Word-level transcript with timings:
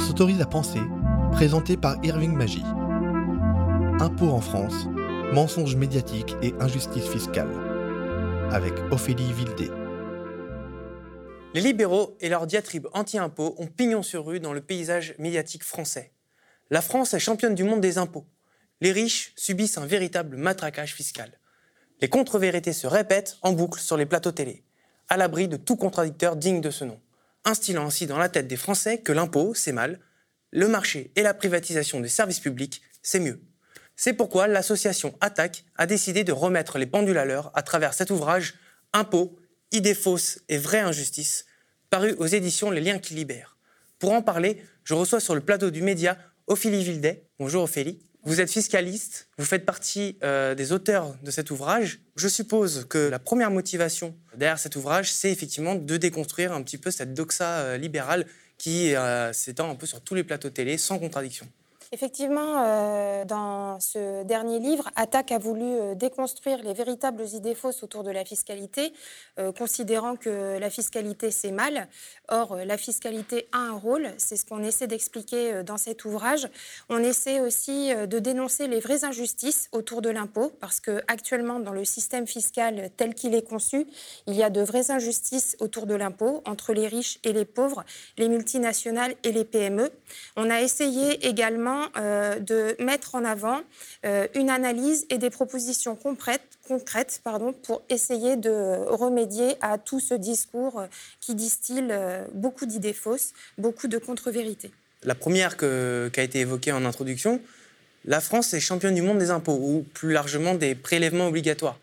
s'autorise 0.00 0.40
à 0.40 0.46
penser, 0.46 0.80
présenté 1.32 1.76
par 1.76 1.96
Irving 2.02 2.32
Magie. 2.32 2.64
Impôts 4.00 4.30
en 4.30 4.40
France, 4.40 4.86
mensonges 5.32 5.76
médiatiques 5.76 6.34
et 6.42 6.54
injustice 6.58 7.06
fiscale. 7.06 7.50
Avec 8.50 8.72
Ophélie 8.90 9.32
Vildé. 9.32 9.70
Les 11.52 11.60
libéraux 11.60 12.16
et 12.20 12.28
leurs 12.28 12.46
diatribes 12.46 12.88
anti-impôts 12.94 13.54
ont 13.58 13.66
pignon 13.66 14.02
sur 14.02 14.24
rue 14.24 14.40
dans 14.40 14.52
le 14.52 14.60
paysage 14.60 15.14
médiatique 15.18 15.64
français. 15.64 16.12
La 16.70 16.80
France 16.80 17.14
est 17.14 17.18
championne 17.18 17.54
du 17.54 17.64
monde 17.64 17.80
des 17.80 17.98
impôts. 17.98 18.26
Les 18.80 18.92
riches 18.92 19.32
subissent 19.36 19.78
un 19.78 19.86
véritable 19.86 20.36
matraquage 20.36 20.94
fiscal. 20.94 21.38
Les 22.00 22.08
contre-vérités 22.08 22.72
se 22.72 22.86
répètent 22.86 23.36
en 23.42 23.52
boucle 23.52 23.80
sur 23.80 23.96
les 23.96 24.06
plateaux 24.06 24.32
télé, 24.32 24.64
à 25.08 25.16
l'abri 25.16 25.48
de 25.48 25.56
tout 25.56 25.76
contradicteur 25.76 26.36
digne 26.36 26.60
de 26.60 26.70
ce 26.70 26.84
nom, 26.84 26.98
instillant 27.44 27.86
ainsi 27.86 28.06
dans 28.06 28.18
la 28.18 28.28
tête 28.28 28.48
des 28.48 28.56
Français 28.56 28.98
que 28.98 29.12
l'impôt, 29.12 29.54
c'est 29.54 29.72
mal, 29.72 30.00
le 30.50 30.68
marché 30.68 31.12
et 31.16 31.22
la 31.22 31.34
privatisation 31.34 32.00
des 32.00 32.08
services 32.08 32.40
publics, 32.40 32.82
c'est 33.02 33.20
mieux. 33.20 33.40
C'est 33.96 34.14
pourquoi 34.14 34.46
l'association 34.46 35.14
Attaque 35.20 35.64
a 35.76 35.86
décidé 35.86 36.24
de 36.24 36.32
remettre 36.32 36.78
les 36.78 36.86
pendules 36.86 37.18
à 37.18 37.24
l'heure 37.24 37.50
à 37.54 37.62
travers 37.62 37.94
cet 37.94 38.10
ouvrage 38.10 38.54
Impôts, 38.92 39.38
idées 39.72 39.94
fausses 39.94 40.40
et 40.48 40.58
vraies 40.58 40.80
injustices, 40.80 41.46
paru 41.90 42.14
aux 42.18 42.26
éditions 42.26 42.70
Les 42.70 42.80
Liens 42.80 42.98
qui 42.98 43.14
libèrent. 43.14 43.56
Pour 43.98 44.12
en 44.12 44.22
parler, 44.22 44.64
je 44.84 44.94
reçois 44.94 45.20
sur 45.20 45.34
le 45.34 45.40
plateau 45.40 45.70
du 45.70 45.82
média 45.82 46.16
Ophélie 46.46 46.82
Vildet. 46.82 47.28
Bonjour 47.38 47.62
Ophélie. 47.62 48.09
Vous 48.24 48.42
êtes 48.42 48.50
fiscaliste, 48.50 49.28
vous 49.38 49.46
faites 49.46 49.64
partie 49.64 50.18
euh, 50.22 50.54
des 50.54 50.72
auteurs 50.72 51.16
de 51.22 51.30
cet 51.30 51.50
ouvrage. 51.50 52.00
Je 52.16 52.28
suppose 52.28 52.86
que 52.88 52.98
la 52.98 53.18
première 53.18 53.50
motivation 53.50 54.14
derrière 54.36 54.58
cet 54.58 54.76
ouvrage, 54.76 55.10
c'est 55.10 55.32
effectivement 55.32 55.74
de 55.74 55.96
déconstruire 55.96 56.52
un 56.52 56.62
petit 56.62 56.76
peu 56.76 56.90
cette 56.90 57.14
doxa 57.14 57.60
euh, 57.60 57.76
libérale 57.78 58.26
qui 58.58 58.94
euh, 58.94 59.32
s'étend 59.32 59.70
un 59.70 59.74
peu 59.74 59.86
sur 59.86 60.02
tous 60.02 60.14
les 60.14 60.22
plateaux 60.22 60.50
télé 60.50 60.76
sans 60.76 60.98
contradiction. 60.98 61.48
Effectivement, 61.92 62.62
euh, 62.64 63.24
dans 63.24 63.80
ce 63.80 64.22
dernier 64.22 64.60
livre, 64.60 64.88
Attaque 64.94 65.32
a 65.32 65.38
voulu 65.38 65.64
euh, 65.64 65.96
déconstruire 65.96 66.62
les 66.62 66.72
véritables 66.72 67.26
idées 67.34 67.56
fausses 67.56 67.82
autour 67.82 68.04
de 68.04 68.12
la 68.12 68.24
fiscalité, 68.24 68.92
euh, 69.40 69.50
considérant 69.50 70.14
que 70.14 70.56
la 70.60 70.70
fiscalité, 70.70 71.32
c'est 71.32 71.50
mal. 71.50 71.88
Or, 72.28 72.58
la 72.64 72.78
fiscalité 72.78 73.48
a 73.50 73.58
un 73.58 73.72
rôle, 73.72 74.06
c'est 74.18 74.36
ce 74.36 74.46
qu'on 74.46 74.62
essaie 74.62 74.86
d'expliquer 74.86 75.64
dans 75.64 75.78
cet 75.78 76.04
ouvrage. 76.04 76.48
On 76.90 76.98
essaie 76.98 77.40
aussi 77.40 77.92
de 77.92 78.18
dénoncer 78.20 78.68
les 78.68 78.78
vraies 78.78 79.02
injustices 79.02 79.68
autour 79.72 80.00
de 80.00 80.10
l'impôt, 80.10 80.52
parce 80.60 80.78
que 80.78 81.02
actuellement, 81.08 81.58
dans 81.58 81.72
le 81.72 81.84
système 81.84 82.28
fiscal 82.28 82.90
tel 82.96 83.14
qu'il 83.16 83.34
est 83.34 83.48
conçu, 83.48 83.84
il 84.28 84.36
y 84.36 84.44
a 84.44 84.50
de 84.50 84.60
vraies 84.60 84.92
injustices 84.92 85.56
autour 85.58 85.86
de 85.86 85.96
l'impôt, 85.96 86.40
entre 86.46 86.72
les 86.72 86.86
riches 86.86 87.18
et 87.24 87.32
les 87.32 87.44
pauvres, 87.44 87.84
les 88.16 88.28
multinationales 88.28 89.16
et 89.24 89.32
les 89.32 89.44
PME. 89.44 89.90
On 90.36 90.50
a 90.50 90.60
essayé 90.60 91.26
également 91.26 91.79
euh, 91.96 92.38
de 92.38 92.76
mettre 92.82 93.14
en 93.14 93.24
avant 93.24 93.60
euh, 94.04 94.26
une 94.34 94.50
analyse 94.50 95.06
et 95.10 95.18
des 95.18 95.30
propositions 95.30 95.96
concrètes, 95.96 96.58
concrètes 96.66 97.20
pardon, 97.24 97.52
pour 97.52 97.82
essayer 97.88 98.36
de 98.36 98.84
remédier 98.86 99.54
à 99.60 99.78
tout 99.78 100.00
ce 100.00 100.14
discours 100.14 100.84
qui 101.20 101.34
distille 101.34 101.86
euh, 101.90 102.24
beaucoup 102.34 102.66
d'idées 102.66 102.92
fausses, 102.92 103.32
beaucoup 103.58 103.88
de 103.88 103.98
contre-vérités. 103.98 104.70
La 105.02 105.14
première 105.14 105.56
qui 105.56 105.64
a 105.64 106.22
été 106.22 106.40
évoquée 106.40 106.72
en 106.72 106.84
introduction, 106.84 107.40
la 108.04 108.20
France 108.20 108.52
est 108.54 108.60
championne 108.60 108.94
du 108.94 109.02
monde 109.02 109.18
des 109.18 109.30
impôts, 109.30 109.58
ou 109.60 109.86
plus 109.94 110.12
largement 110.12 110.54
des 110.54 110.74
prélèvements 110.74 111.28
obligatoires. 111.28 111.78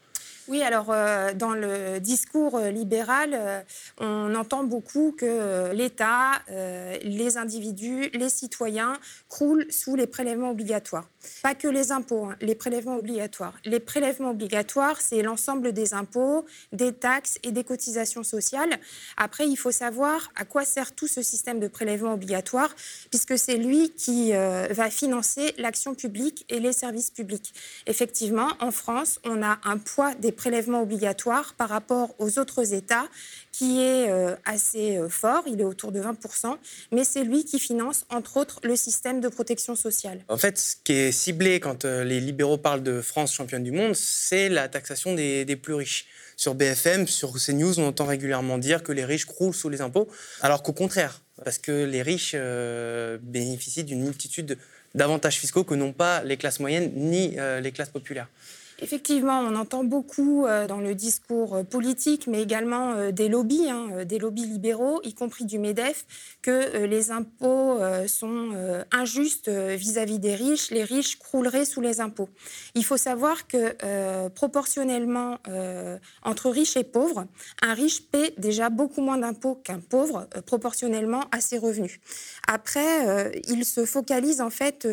Oui, 0.48 0.62
alors 0.62 0.92
euh, 0.92 1.34
dans 1.34 1.53
le 1.53 2.00
discours 2.00 2.56
euh, 2.56 2.70
libéral, 2.70 3.31
euh, 3.34 3.62
on 4.00 4.34
entend 4.34 4.64
beaucoup 4.64 5.12
que 5.12 5.73
l'État, 5.73 6.31
les 7.04 7.38
individus, 7.38 8.09
les 8.14 8.30
citoyens 8.30 8.94
croulent 9.28 9.66
sous 9.70 9.95
les 9.95 10.08
prélèvements 10.08 10.52
obligatoires. 10.52 11.08
Pas 11.44 11.56
que 11.56 11.67
les 11.67 11.92
impôts, 11.92 12.26
hein, 12.26 12.36
les 12.39 12.56
prélèvements 12.56 12.98
obligatoires. 12.98 13.54
Les 13.66 13.80
prélèvements 13.80 14.30
obligatoires, 14.30 15.02
c'est 15.02 15.22
l'ensemble 15.22 15.73
des 15.73 15.94
impôts, 15.94 16.45
des 16.72 16.93
taxes 16.93 17.38
et 17.43 17.52
des 17.52 17.64
cotisations 17.64 18.23
sociales. 18.23 18.80
Après, 19.17 19.48
il 19.48 19.58
faut 19.58 19.72
savoir 19.72 20.32
à 20.36 20.45
quoi 20.45 20.64
sert 20.64 20.93
tout 20.95 21.08
ce 21.08 21.22
système 21.22 21.60
de 21.60 21.67
prélèvements 21.67 22.14
obligatoires, 22.14 22.73
puisque 23.10 23.38
c'est 23.38 23.58
lui 23.58 23.92
qui 23.92 24.32
va 24.32 24.89
financer 24.89 25.54
l'action 25.58 25.95
publique 25.95 26.45
et 26.49 26.60
les 26.60 26.73
services 26.73 27.11
publics. 27.11 27.54
Effectivement, 27.88 28.49
en 28.60 28.72
France, 28.72 29.20
on 29.26 29.43
a 29.43 29.60
un 29.64 29.77
poids 29.77 30.14
des 30.16 30.32
prélèvements 30.37 30.81
obligatoires 30.81 31.53
par 31.58 31.67
rapport 31.67 32.15
aux 32.20 32.39
autres 32.39 32.73
États 32.73 33.08
qui 33.58 33.81
est 33.81 34.09
euh, 34.09 34.36
assez 34.45 34.98
euh, 34.98 35.09
fort, 35.09 35.43
il 35.48 35.59
est 35.59 35.64
autour 35.64 35.92
de 35.92 35.99
20%, 35.99 36.55
mais 36.92 37.03
c'est 37.03 37.23
lui 37.23 37.43
qui 37.43 37.58
finance, 37.58 38.05
entre 38.09 38.37
autres, 38.37 38.59
le 38.64 38.75
système 38.75 39.20
de 39.20 39.30
protection 39.30 39.75
sociale. 39.75 40.20
En 40.30 40.37
fait, 40.37 40.59
ce 40.59 40.75
qui 40.83 40.93
est 40.93 41.11
ciblé 41.11 41.59
quand 41.59 41.83
euh, 41.83 42.03
les 42.03 42.20
libéraux 42.20 42.59
parlent 42.59 42.83
de 42.83 43.02
France 43.02 43.33
championne 43.33 43.64
du 43.64 43.71
monde, 43.71 43.95
c'est 43.95 44.48
la 44.48 44.67
taxation 44.70 45.15
des, 45.15 45.43
des, 45.43 45.55
plus 45.55 45.73
riches. 45.73 46.05
Sur 46.36 46.54
BFM, 46.54 47.08
sur 47.08 47.33
CNews, 47.33 47.80
on 47.80 47.87
entend 47.87 48.05
régulièrement 48.05 48.59
dire 48.59 48.83
que 48.83 48.92
les 48.92 49.04
riches 49.04 49.25
croulent 49.25 49.55
sous 49.55 49.69
les 49.69 49.81
impôts, 49.81 50.08
alors 50.42 50.61
qu'au 50.61 50.73
contraire, 50.73 51.23
parce 51.43 51.58
que 51.58 51.83
les 51.83 52.04
riches 52.04 52.36
bénéficient 53.23 53.83
d'une 53.83 54.04
multitude 54.04 54.59
d'avantages 54.93 55.39
fiscaux 55.39 55.64
que 55.64 55.73
n'ont 55.73 55.93
pas 55.93 56.23
les 56.23 56.37
classes 56.37 56.59
moyennes 56.59 56.92
ni 56.95 57.36
les 57.61 57.71
classes 57.71 57.89
populaires. 57.89 58.27
Effectivement, 58.80 59.39
on 59.39 59.55
entend 59.55 59.83
beaucoup 59.83 60.45
euh, 60.45 60.67
dans 60.67 60.77
le 60.77 60.93
discours 60.93 61.55
euh, 61.55 61.64
politique, 61.64 62.27
mais 62.27 62.43
également 62.43 62.92
euh, 62.92 63.11
des 63.11 63.27
lobbies, 63.27 63.70
hein, 63.70 64.05
des 64.05 64.20
lobbies 64.20 64.45
libéraux, 64.45 65.02
y 65.04 65.15
compris 65.15 65.45
du 65.45 65.58
MEDEF, 65.58 66.05
que 66.43 66.86
les 66.86 67.11
impôts 67.11 67.80
sont 68.08 68.52
injustes 68.92 69.49
vis-à-vis 69.49 70.20
des 70.20 70.36
riches. 70.36 70.71
Les 70.71 70.83
riches 70.83 71.17
crouleraient 71.17 71.66
sous 71.66 71.82
les 71.82 71.99
impôts. 71.99 72.30
Il 72.76 72.86
faut 72.86 72.98
savoir 72.98 73.48
que 73.48 74.27
proportionnellement 74.30 75.39
entre 76.23 76.49
riches 76.49 76.77
et 76.77 76.83
pauvres, 76.83 77.26
un 77.61 77.73
riche 77.73 78.04
paie 78.10 78.33
déjà 78.37 78.70
beaucoup 78.70 79.02
moins 79.02 79.17
d'impôts 79.17 79.55
qu'un 79.55 79.80
pauvre 79.80 80.27
proportionnellement 80.45 81.26
à 81.32 81.42
ses 81.42 81.58
revenus. 81.58 81.99
Après, 82.48 83.32
il 83.48 83.66
se 83.66 83.86
focalise 83.86 84.39
en 84.39 84.49
fait 84.49 84.87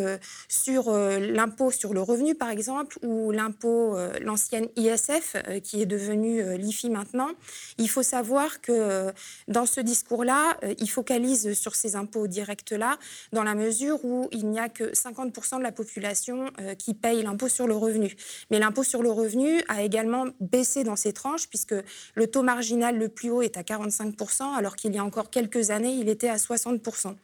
sur 0.49 0.93
l'impôt 0.93 1.71
sur 1.71 1.95
le 1.95 2.01
revenu, 2.01 2.35
par 2.35 2.51
exemple, 2.51 2.99
ou 3.03 3.31
l'impôt 3.31 3.74
euh, 3.75 4.13
l'ancienne 4.21 4.69
ISF, 4.77 5.37
euh, 5.37 5.61
qui 5.61 5.81
est 5.81 5.87
devenue 5.87 6.43
euh, 6.43 6.57
l'IFI 6.57 6.91
maintenant, 6.91 7.31
il 7.79 7.89
faut 7.89 8.03
savoir 8.03 8.61
que 8.61 9.13
dans 9.49 9.67
ce 9.67 9.81
discours-là, 9.81 10.57
il 10.79 10.89
focalise 10.89 11.53
sur 11.55 11.75
ces 11.75 11.97
impôts 11.97 12.27
directs-là, 12.27 12.99
dans 13.33 13.43
la 13.43 13.55
mesure 13.55 14.05
où 14.05 14.29
il 14.33 14.49
n'y 14.49 14.59
a 14.59 14.69
que 14.69 14.93
50% 14.93 15.59
de 15.59 15.63
la 15.63 15.73
population 15.73 16.51
qui 16.79 16.95
paye 16.95 17.23
l'impôt 17.23 17.49
sur 17.49 17.67
le 17.67 17.75
revenu. 17.75 18.15
Mais 18.51 18.59
l'impôt 18.59 18.85
sur 18.85 19.03
le 19.03 19.11
revenu 19.11 19.63
a 19.69 19.83
également 19.83 20.27
baissé 20.41 20.85
dans 20.85 20.97
ces 20.97 21.13
tranches, 21.13 21.49
puisque 21.49 21.75
le 22.15 22.27
taux 22.27 22.43
marginal 22.43 22.99
le 22.99 23.09
plus 23.09 23.31
haut 23.31 23.43
est 23.43 23.57
à 23.57 23.63
45%, 23.63 24.57
alors 24.57 24.77
qu'il 24.77 24.95
y 24.95 24.99
a 24.99 25.05
encore 25.05 25.31
quelques 25.31 25.71
années, 25.71 25.95
il 25.95 26.09
était 26.09 26.29
à 26.29 26.37
60%. 26.37 27.15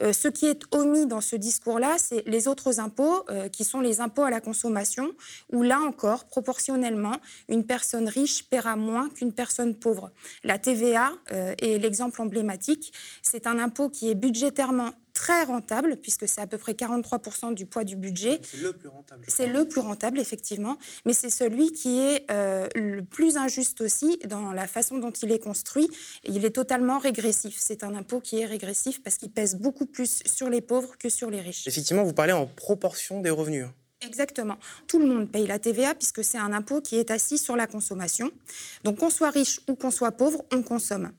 ce 0.00 0.28
qui 0.28 0.46
est 0.46 0.62
omis 0.72 1.06
dans 1.06 1.20
ce 1.20 1.36
discours-là, 1.36 1.96
c'est 1.98 2.22
les 2.26 2.48
autres 2.48 2.80
impôts, 2.80 3.24
qui 3.52 3.64
sont 3.64 3.80
les 3.80 4.00
impôts 4.00 4.24
à 4.24 4.30
la 4.30 4.40
consommation, 4.40 5.12
où 5.52 5.62
là 5.62 5.80
encore, 5.98 6.26
proportionnellement, 6.26 7.16
une 7.48 7.66
personne 7.66 8.08
riche 8.08 8.48
paiera 8.48 8.76
moins 8.76 9.08
qu'une 9.08 9.32
personne 9.32 9.74
pauvre. 9.74 10.12
La 10.44 10.56
TVA 10.56 11.10
euh, 11.32 11.54
est 11.60 11.78
l'exemple 11.78 12.22
emblématique. 12.22 12.92
C'est 13.20 13.48
un 13.48 13.58
impôt 13.58 13.88
qui 13.88 14.08
est 14.08 14.14
budgétairement 14.14 14.92
très 15.12 15.42
rentable, 15.42 15.96
puisque 15.96 16.28
c'est 16.28 16.40
à 16.40 16.46
peu 16.46 16.56
près 16.56 16.74
43% 16.74 17.52
du 17.52 17.66
poids 17.66 17.82
du 17.82 17.96
budget. 17.96 18.40
C'est 18.44 18.58
le 18.58 18.72
plus 18.72 18.88
rentable. 18.88 19.24
C'est 19.26 19.46
le 19.48 19.66
plus 19.66 19.80
rentable, 19.80 20.20
effectivement, 20.20 20.78
mais 21.04 21.12
c'est 21.12 21.30
celui 21.30 21.72
qui 21.72 21.98
est 21.98 22.24
euh, 22.30 22.68
le 22.76 23.02
plus 23.02 23.36
injuste 23.36 23.80
aussi 23.80 24.20
dans 24.28 24.52
la 24.52 24.68
façon 24.68 24.98
dont 24.98 25.10
il 25.10 25.32
est 25.32 25.40
construit. 25.40 25.88
Il 26.22 26.44
est 26.44 26.52
totalement 26.52 27.00
régressif. 27.00 27.56
C'est 27.58 27.82
un 27.82 27.96
impôt 27.96 28.20
qui 28.20 28.38
est 28.38 28.46
régressif 28.46 29.02
parce 29.02 29.16
qu'il 29.16 29.32
pèse 29.32 29.56
beaucoup 29.56 29.86
plus 29.86 30.22
sur 30.24 30.48
les 30.48 30.60
pauvres 30.60 30.96
que 30.96 31.08
sur 31.08 31.28
les 31.28 31.40
riches. 31.40 31.66
Effectivement, 31.66 32.04
vous 32.04 32.14
parlez 32.14 32.32
en 32.32 32.46
proportion 32.46 33.20
des 33.20 33.30
revenus. 33.30 33.66
Exactement. 34.00 34.56
Tout 34.86 35.00
le 35.00 35.06
monde 35.06 35.28
paye 35.30 35.46
la 35.46 35.58
TVA 35.58 35.94
puisque 35.94 36.22
c'est 36.22 36.38
un 36.38 36.52
impôt 36.52 36.80
qui 36.80 36.96
est 36.96 37.10
assis 37.10 37.36
sur 37.36 37.56
la 37.56 37.66
consommation. 37.66 38.30
Donc 38.84 38.98
qu'on 38.98 39.10
soit 39.10 39.30
riche 39.30 39.60
ou 39.68 39.74
qu'on 39.74 39.90
soit 39.90 40.12
pauvre, 40.12 40.44
on 40.52 40.62
consomme. 40.62 41.10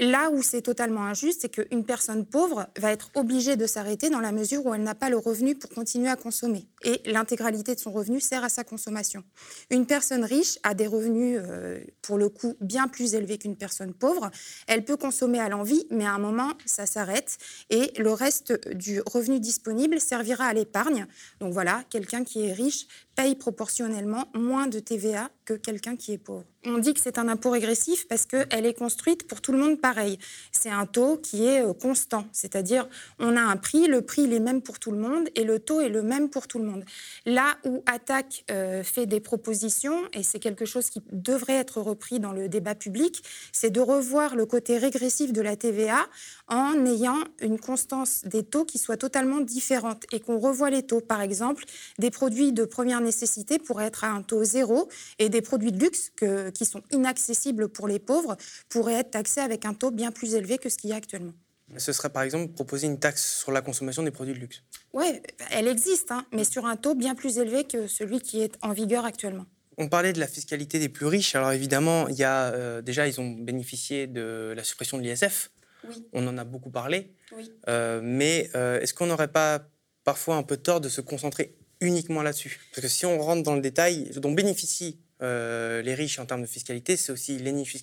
Là 0.00 0.30
où 0.30 0.42
c'est 0.42 0.62
totalement 0.62 1.02
injuste, 1.02 1.42
c'est 1.42 1.48
qu'une 1.48 1.84
personne 1.84 2.26
pauvre 2.26 2.66
va 2.78 2.90
être 2.90 3.10
obligée 3.14 3.54
de 3.54 3.66
s'arrêter 3.66 4.10
dans 4.10 4.18
la 4.18 4.32
mesure 4.32 4.66
où 4.66 4.74
elle 4.74 4.82
n'a 4.82 4.96
pas 4.96 5.08
le 5.08 5.16
revenu 5.16 5.54
pour 5.54 5.70
continuer 5.70 6.08
à 6.08 6.16
consommer. 6.16 6.66
Et 6.82 7.00
l'intégralité 7.06 7.76
de 7.76 7.80
son 7.80 7.92
revenu 7.92 8.20
sert 8.20 8.42
à 8.42 8.48
sa 8.48 8.64
consommation. 8.64 9.22
Une 9.70 9.86
personne 9.86 10.24
riche 10.24 10.58
a 10.64 10.74
des 10.74 10.88
revenus, 10.88 11.38
euh, 11.40 11.78
pour 12.02 12.18
le 12.18 12.28
coup, 12.28 12.56
bien 12.60 12.88
plus 12.88 13.14
élevés 13.14 13.38
qu'une 13.38 13.56
personne 13.56 13.94
pauvre. 13.94 14.32
Elle 14.66 14.84
peut 14.84 14.96
consommer 14.96 15.38
à 15.38 15.48
l'envie, 15.48 15.86
mais 15.90 16.04
à 16.04 16.12
un 16.12 16.18
moment, 16.18 16.52
ça 16.66 16.86
s'arrête. 16.86 17.38
Et 17.70 17.92
le 17.96 18.12
reste 18.12 18.68
du 18.74 19.00
revenu 19.06 19.38
disponible 19.38 20.00
servira 20.00 20.46
à 20.46 20.52
l'épargne. 20.54 21.06
Donc 21.38 21.52
voilà, 21.52 21.84
quelqu'un 21.88 22.24
qui 22.24 22.44
est 22.44 22.52
riche 22.52 22.88
paye 23.14 23.34
proportionnellement 23.34 24.24
moins 24.34 24.66
de 24.66 24.78
TVA 24.78 25.30
que 25.44 25.54
quelqu'un 25.54 25.96
qui 25.96 26.12
est 26.12 26.18
pauvre. 26.18 26.44
On 26.66 26.78
dit 26.78 26.94
que 26.94 27.00
c'est 27.00 27.18
un 27.18 27.28
impôt 27.28 27.50
régressif 27.50 28.08
parce 28.08 28.24
qu'elle 28.24 28.64
est 28.64 28.72
construite 28.72 29.26
pour 29.26 29.42
tout 29.42 29.52
le 29.52 29.58
monde 29.58 29.78
pareil. 29.80 30.18
C'est 30.50 30.70
un 30.70 30.86
taux 30.86 31.18
qui 31.18 31.44
est 31.44 31.62
euh, 31.62 31.74
constant, 31.74 32.24
c'est-à-dire 32.32 32.88
on 33.18 33.36
a 33.36 33.40
un 33.40 33.56
prix, 33.56 33.86
le 33.86 34.00
prix 34.00 34.22
il 34.22 34.32
est 34.32 34.40
même 34.40 34.62
pour 34.62 34.78
tout 34.78 34.90
le 34.90 34.96
monde 34.96 35.28
et 35.34 35.44
le 35.44 35.58
taux 35.58 35.80
est 35.80 35.90
le 35.90 36.02
même 36.02 36.30
pour 36.30 36.48
tout 36.48 36.58
le 36.58 36.64
monde. 36.64 36.84
Là 37.26 37.58
où 37.64 37.82
Attac 37.84 38.44
euh, 38.50 38.82
fait 38.82 39.04
des 39.04 39.20
propositions, 39.20 39.98
et 40.14 40.22
c'est 40.22 40.38
quelque 40.38 40.64
chose 40.64 40.88
qui 40.88 41.02
devrait 41.12 41.56
être 41.56 41.82
repris 41.82 42.18
dans 42.18 42.32
le 42.32 42.48
débat 42.48 42.74
public, 42.74 43.22
c'est 43.52 43.70
de 43.70 43.80
revoir 43.80 44.34
le 44.34 44.46
côté 44.46 44.78
régressif 44.78 45.34
de 45.34 45.42
la 45.42 45.56
TVA 45.56 46.06
en 46.48 46.86
ayant 46.86 47.18
une 47.40 47.58
constance 47.58 48.22
des 48.24 48.42
taux 48.42 48.64
qui 48.64 48.78
soit 48.78 48.96
totalement 48.96 49.40
différente 49.40 50.04
et 50.12 50.20
qu'on 50.20 50.38
revoie 50.38 50.70
les 50.70 50.82
taux. 50.82 51.00
Par 51.00 51.20
exemple, 51.20 51.64
des 51.98 52.10
produits 52.10 52.52
de 52.52 52.64
première 52.64 53.02
nécessité 53.04 53.58
pourraient 53.58 53.86
être 53.86 54.04
à 54.04 54.08
un 54.08 54.22
taux 54.22 54.44
zéro 54.44 54.88
et 55.18 55.28
des 55.28 55.42
produits 55.42 55.72
de 55.72 55.78
luxe 55.78 56.10
qui 56.54 56.64
sont 56.64 56.82
inaccessibles 56.90 57.68
pour 57.68 57.86
les 57.86 57.98
pauvres 57.98 58.36
pourraient 58.68 58.94
être 58.94 59.12
taxés 59.12 59.40
avec 59.40 59.64
un 59.64 59.74
taux 59.74 59.90
bien 59.90 60.10
plus 60.10 60.34
élevé 60.34 60.58
que 60.58 60.68
ce 60.68 60.76
qu'il 60.76 60.90
y 60.90 60.92
a 60.92 60.96
actuellement. 60.96 61.32
Ce 61.76 61.92
serait 61.92 62.10
par 62.10 62.22
exemple 62.22 62.52
proposer 62.52 62.86
une 62.86 62.98
taxe 62.98 63.38
sur 63.40 63.50
la 63.50 63.62
consommation 63.62 64.02
des 64.02 64.10
produits 64.10 64.34
de 64.34 64.38
luxe. 64.38 64.62
Oui, 64.92 65.20
elle 65.50 65.66
existe, 65.66 66.10
hein, 66.12 66.26
mais 66.32 66.44
sur 66.44 66.66
un 66.66 66.76
taux 66.76 66.94
bien 66.94 67.14
plus 67.14 67.38
élevé 67.38 67.64
que 67.64 67.86
celui 67.86 68.20
qui 68.20 68.42
est 68.42 68.54
en 68.62 68.72
vigueur 68.72 69.04
actuellement. 69.04 69.46
On 69.76 69.88
parlait 69.88 70.12
de 70.12 70.20
la 70.20 70.28
fiscalité 70.28 70.78
des 70.78 70.88
plus 70.88 71.06
riches. 71.06 71.34
Alors 71.34 71.52
évidemment, 71.52 72.06
il 72.08 72.16
y 72.16 72.24
a, 72.24 72.52
euh, 72.52 72.82
déjà, 72.82 73.08
ils 73.08 73.20
ont 73.20 73.30
bénéficié 73.30 74.06
de 74.06 74.52
la 74.54 74.62
suppression 74.62 74.98
de 74.98 75.02
l'ISF. 75.02 75.50
Oui. 75.88 76.04
On 76.12 76.26
en 76.28 76.38
a 76.38 76.44
beaucoup 76.44 76.70
parlé. 76.70 77.12
Oui. 77.36 77.50
Euh, 77.68 78.00
mais 78.02 78.50
euh, 78.54 78.80
est-ce 78.80 78.94
qu'on 78.94 79.06
n'aurait 79.06 79.32
pas 79.32 79.66
parfois 80.04 80.36
un 80.36 80.42
peu 80.42 80.56
tort 80.56 80.80
de 80.80 80.88
se 80.88 81.00
concentrer 81.00 81.56
uniquement 81.80 82.22
là-dessus. 82.22 82.60
Parce 82.72 82.82
que 82.82 82.88
si 82.88 83.06
on 83.06 83.18
rentre 83.18 83.42
dans 83.42 83.54
le 83.54 83.60
détail, 83.60 84.10
dont 84.16 84.32
bénéficient 84.32 84.98
euh, 85.22 85.80
les 85.82 85.94
riches 85.94 86.18
en 86.18 86.26
termes 86.26 86.42
de 86.42 86.46
fiscalité, 86.46 86.96
c'est 86.96 87.12
aussi 87.12 87.38
les 87.38 87.52
niches 87.52 87.76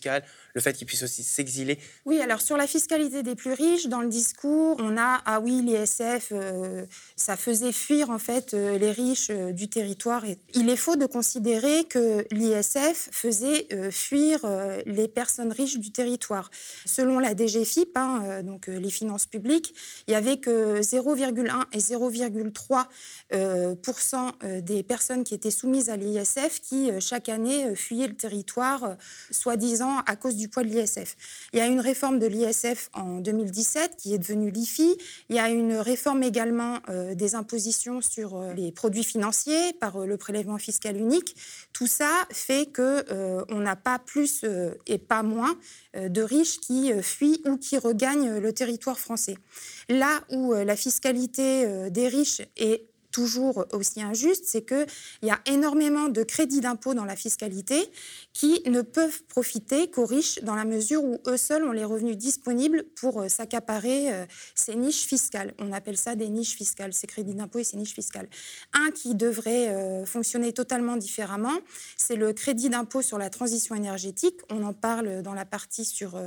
le 0.54 0.62
fait 0.62 0.74
qu'ils 0.74 0.86
puissent 0.86 1.04
aussi 1.04 1.24
s'exiler. 1.24 1.80
Oui, 2.06 2.20
alors 2.20 2.42
sur 2.42 2.58
la 2.58 2.68
fiscalité 2.68 3.24
des 3.24 3.36
plus 3.36 3.54
riches, 3.54 3.88
dans 3.88 4.02
le 4.02 4.10
discours, 4.10 4.76
on 4.80 4.98
a 4.98 5.22
ah 5.26 5.40
oui 5.40 5.62
l'ISF, 5.62 6.34
euh, 6.34 6.86
ça 7.16 7.38
faisait 7.38 7.72
fuir 7.72 8.10
en 8.10 8.20
fait 8.20 8.54
euh, 8.54 8.78
les 8.78 8.92
riches 8.92 9.32
du 9.32 9.70
territoire. 9.70 10.26
Il 10.54 10.70
est 10.70 10.76
faux 10.76 10.98
de 10.98 11.06
considérer 11.06 11.86
que 11.86 12.26
l'ISF 12.32 13.10
faisait 13.12 13.68
fuir 13.92 14.40
les 14.86 15.08
personnes 15.08 15.52
riches 15.52 15.78
du 15.78 15.92
territoire. 15.92 16.50
Selon 16.86 17.20
la 17.20 17.36
DGFIP, 17.36 17.96
hein, 17.96 18.42
donc 18.44 18.68
les 18.68 18.90
finances 18.90 19.26
publiques, 19.26 19.74
il 20.08 20.12
y 20.12 20.16
avait 20.16 20.38
que 20.38 20.82
0,1 20.82 21.66
et 21.72 21.78
0,3 21.78 24.62
des 24.62 24.84
personnes 24.84 25.24
qui 25.24 25.34
étaient 25.34 25.52
soumises 25.52 25.90
à 25.90 25.96
l'ISF 25.96 26.60
qui 26.62 26.90
chaque 27.00 27.21
année 27.30 27.76
fuyaient 27.76 28.08
le 28.08 28.16
territoire, 28.16 28.98
soi-disant 29.30 30.00
à 30.06 30.16
cause 30.16 30.36
du 30.36 30.50
poids 30.50 30.64
de 30.64 30.70
l'ISF. 30.70 31.16
Il 31.54 31.60
y 31.60 31.62
a 31.62 31.68
une 31.68 31.80
réforme 31.80 32.20
de 32.20 32.28
l'ISF 32.28 32.90
en 32.94 33.20
2017 33.20 33.98
qui 33.98 34.14
est 34.14 34.18
devenue 34.18 34.52
l'IFI. 34.52 34.98
Il 35.30 35.36
y 35.36 35.40
a 35.40 35.50
une 35.50 35.74
réforme 35.74 36.24
également 36.24 36.80
euh, 36.90 37.16
des 37.16 37.36
impositions 37.36 38.02
sur 38.02 38.36
euh, 38.36 38.54
les 38.54 38.72
produits 38.72 39.04
financiers 39.04 39.74
par 39.74 39.98
euh, 39.98 40.06
le 40.06 40.18
prélèvement 40.18 40.58
fiscal 40.58 40.98
unique. 40.98 41.36
Tout 41.74 41.88
ça 41.88 42.10
fait 42.32 42.72
que 42.72 43.06
on 43.50 43.60
n'a 43.60 43.76
pas 43.76 44.00
plus 44.00 44.46
et 44.88 44.98
pas 44.98 45.24
moins 45.24 45.58
de 45.96 46.22
riches 46.22 46.60
qui 46.60 46.92
fuient 47.02 47.42
ou 47.46 47.58
qui 47.58 47.78
regagnent 47.78 48.38
le 48.38 48.54
territoire 48.54 49.00
français. 49.00 49.36
Là 49.90 50.22
où 50.30 50.54
la 50.54 50.76
fiscalité 50.76 51.90
des 51.90 52.08
riches 52.08 52.42
est 52.58 52.91
toujours 53.12 53.66
aussi 53.74 54.02
injuste, 54.02 54.46
c'est 54.46 54.66
qu'il 54.66 54.88
y 55.22 55.32
a 55.32 55.40
énormément 55.46 56.08
de 56.10 56.24
crédits 56.24 56.62
d'impôt 56.62 56.94
dans 56.94 57.06
la 57.06 57.16
fiscalité 57.16 57.90
qui 58.34 58.62
ne 58.68 58.82
peuvent 58.82 59.24
profiter 59.24 59.90
qu'aux 59.90 60.06
riches 60.06 60.40
dans 60.44 60.56
la 60.56 60.66
mesure 60.66 61.04
où 61.04 61.20
eux 61.28 61.38
seuls 61.38 61.64
ont 61.64 61.72
les 61.72 61.84
revenus 61.84 62.18
disponibles 62.18 62.86
pour 62.96 63.22
euh, 63.22 63.30
s'accaparer 63.30 64.14
euh, 64.14 64.26
ces 64.56 64.76
niches 64.76 65.06
fiscales. 65.06 65.54
On 65.60 65.72
appelle 65.72 65.98
ça 65.98 66.16
des 66.16 66.30
niches 66.30 66.56
fiscales, 66.56 66.94
ces 66.94 67.08
crédits 67.08 67.34
d'impôt 67.34 67.60
et 67.60 67.64
ces 67.64 67.78
niches 67.78 67.94
fiscales. 67.94 68.30
Un 68.74 68.92
qui 68.92 69.16
devrait 69.16 69.70
euh, 69.70 70.06
fonctionner 70.06 70.54
totalement 70.54 70.98
différemment, 70.98 71.58
c'est 71.98 72.16
le 72.16 72.34
crédit 72.34 72.70
d'impôt 72.70 73.02
sur 73.02 73.18
la 73.18 73.30
transition 73.30 73.76
énergétique. 73.76 74.40
On 74.50 74.64
en 74.64 74.74
parle 74.74 75.22
dans 75.22 75.34
la 75.34 75.46
partie 75.46 75.86
sur 75.86 76.20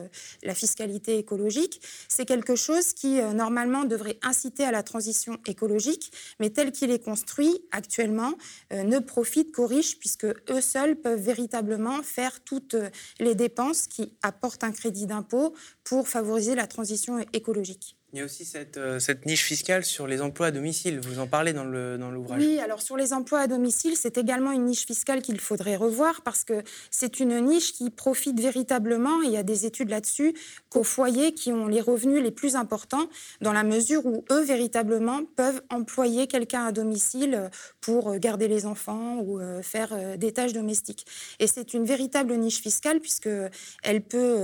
la 0.42 0.54
fiscalité 0.54 1.18
écologique. 1.18 1.80
C'est 2.08 2.24
quelque 2.24 2.56
chose 2.56 2.92
qui, 2.92 3.20
normalement, 3.34 3.84
devrait 3.84 4.18
inciter 4.22 4.64
à 4.64 4.70
la 4.70 4.82
transition 4.82 5.38
écologique, 5.46 6.12
mais 6.40 6.50
tel 6.50 6.72
qu'il 6.74 6.90
est 6.90 7.02
construit 7.02 7.64
actuellement, 7.70 8.34
ne 8.70 8.98
profite 8.98 9.52
qu'aux 9.52 9.66
riches, 9.66 9.98
puisque 9.98 10.26
eux 10.26 10.60
seuls 10.60 10.96
peuvent 10.96 11.20
véritablement 11.20 12.02
faire 12.02 12.42
toutes 12.44 12.76
les 13.18 13.34
dépenses 13.34 13.86
qui 13.86 14.12
apportent 14.22 14.64
un 14.64 14.72
crédit 14.72 15.06
d'impôt 15.06 15.54
pour 15.84 16.08
favoriser 16.08 16.54
la 16.54 16.66
transition 16.66 17.18
écologique. 17.32 17.96
Il 18.14 18.18
y 18.18 18.20
a 18.20 18.26
aussi 18.26 18.44
cette, 18.44 18.76
euh, 18.76 19.00
cette, 19.00 19.26
niche 19.26 19.42
fiscale 19.42 19.84
sur 19.84 20.06
les 20.06 20.22
emplois 20.22 20.46
à 20.46 20.50
domicile. 20.52 21.00
Vous 21.00 21.18
en 21.18 21.26
parlez 21.26 21.52
dans 21.52 21.64
l'ouvrage. 21.64 22.40
oui, 22.40 22.60
alors 22.60 22.80
sur 22.80 22.96
les 22.96 23.12
emplois 23.12 23.40
à 23.40 23.48
domicile, 23.48 23.96
c'est 23.96 24.16
également 24.18 24.52
une 24.52 24.66
niche 24.66 24.86
fiscale 24.86 25.20
qu'il 25.20 25.40
faudrait 25.40 25.74
revoir 25.74 26.22
parce 26.22 26.44
que 26.44 26.62
c'est 26.92 27.18
une 27.18 27.40
niche 27.40 27.72
qui 27.72 27.90
profite 27.90 28.38
véritablement, 28.38 29.20
il 29.22 29.32
y 29.32 29.36
a 29.36 29.42
des 29.42 29.66
études 29.66 29.90
là-dessus, 29.90 30.32
qu'aux 30.70 30.84
foyers 30.84 31.34
qui 31.34 31.50
ont 31.50 31.66
les 31.66 31.80
revenus 31.80 32.22
les 32.22 32.30
plus 32.30 32.54
importants, 32.54 33.08
dans 33.40 33.52
la 33.52 33.64
mesure 33.64 34.06
où 34.06 34.24
eux, 34.30 34.44
véritablement, 34.44 35.22
peuvent 35.34 35.62
employer 35.68 36.28
quelqu'un 36.28 36.66
à 36.66 36.70
domicile 36.70 37.50
pour 37.80 38.16
garder 38.18 38.46
les 38.46 38.64
enfants 38.64 39.18
ou 39.24 39.40
euh, 39.40 39.60
faire 39.60 39.88
euh, 39.90 40.16
des 40.16 40.30
tâches 40.30 40.52
domestiques. 40.52 41.04
Et 41.40 41.48
c'est 41.48 41.74
une 41.74 41.84
véritable 41.84 42.36
niche 42.36 42.60
fiscale 42.60 43.00
puisqu'elle 43.00 44.02
peut 44.02 44.36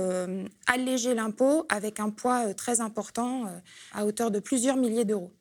alléger 0.67 1.13
l'impôt 1.13 1.65
avec 1.69 2.01
un 2.01 2.09
poids 2.09 2.53
très 2.53 2.81
important 2.81 3.60
à 3.93 4.05
hauteur 4.05 4.31
de 4.31 4.39
plusieurs 4.39 4.77
milliers 4.77 5.05
d'euros. 5.05 5.31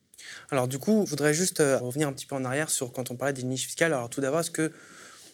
Alors 0.51 0.69
du 0.69 0.79
coup, 0.79 1.03
je 1.05 1.11
voudrais 1.11 1.35
juste 1.35 1.61
euh, 1.61 1.79
revenir 1.79 2.09
un 2.09 2.13
petit 2.13 2.27
peu 2.27 2.35
en 2.35 2.45
arrière 2.45 2.71
sur 2.71 2.93
quand 2.93 3.11
on 3.11 3.17
parlait 3.17 3.33
des 3.33 3.43
niches 3.43 3.67
fiscales. 3.67 3.93
Alors 3.93 4.11
tout 4.11 4.21
d'abord, 4.21 4.41
est-ce 4.41 4.51
que 4.51 4.73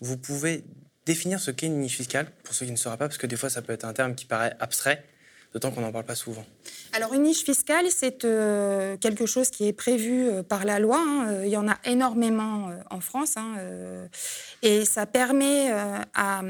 vous 0.00 0.16
pouvez 0.16 0.64
définir 1.04 1.40
ce 1.40 1.50
qu'est 1.50 1.66
une 1.66 1.80
niche 1.80 1.96
fiscale, 1.96 2.30
pour 2.42 2.54
ceux 2.54 2.66
qui 2.66 2.72
ne 2.72 2.76
sauraient 2.76 2.96
pas, 2.96 3.06
parce 3.06 3.18
que 3.18 3.26
des 3.26 3.36
fois 3.36 3.48
ça 3.48 3.62
peut 3.62 3.72
être 3.72 3.84
un 3.84 3.92
terme 3.92 4.14
qui 4.14 4.26
paraît 4.26 4.56
abstrait, 4.58 5.04
d'autant 5.52 5.70
qu'on 5.70 5.80
n'en 5.80 5.92
parle 5.92 6.04
pas 6.04 6.16
souvent. 6.16 6.44
Alors 6.92 7.14
une 7.14 7.22
niche 7.22 7.44
fiscale, 7.44 7.86
c'est 7.90 8.24
euh, 8.24 8.96
quelque 8.96 9.24
chose 9.24 9.50
qui 9.50 9.68
est 9.68 9.72
prévu 9.72 10.28
euh, 10.28 10.42
par 10.42 10.64
la 10.64 10.80
loi. 10.80 10.98
Hein. 10.98 11.42
Il 11.44 11.50
y 11.50 11.56
en 11.56 11.68
a 11.68 11.78
énormément 11.84 12.70
en 12.90 13.00
France. 13.00 13.36
Hein, 13.36 13.54
et 14.62 14.84
ça 14.84 15.06
permet 15.06 15.70
à 16.14 16.42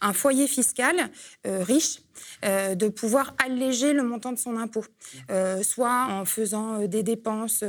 un 0.00 0.12
foyer 0.12 0.46
fiscal 0.46 1.10
riche 1.44 2.00
euh, 2.44 2.74
de 2.74 2.88
pouvoir 2.88 3.34
alléger 3.44 3.92
le 3.92 4.02
montant 4.02 4.32
de 4.32 4.38
son 4.38 4.56
impôt, 4.56 4.84
euh, 5.30 5.62
soit 5.62 6.06
en 6.08 6.24
faisant 6.24 6.82
euh, 6.82 6.86
des 6.86 7.02
dépenses 7.02 7.64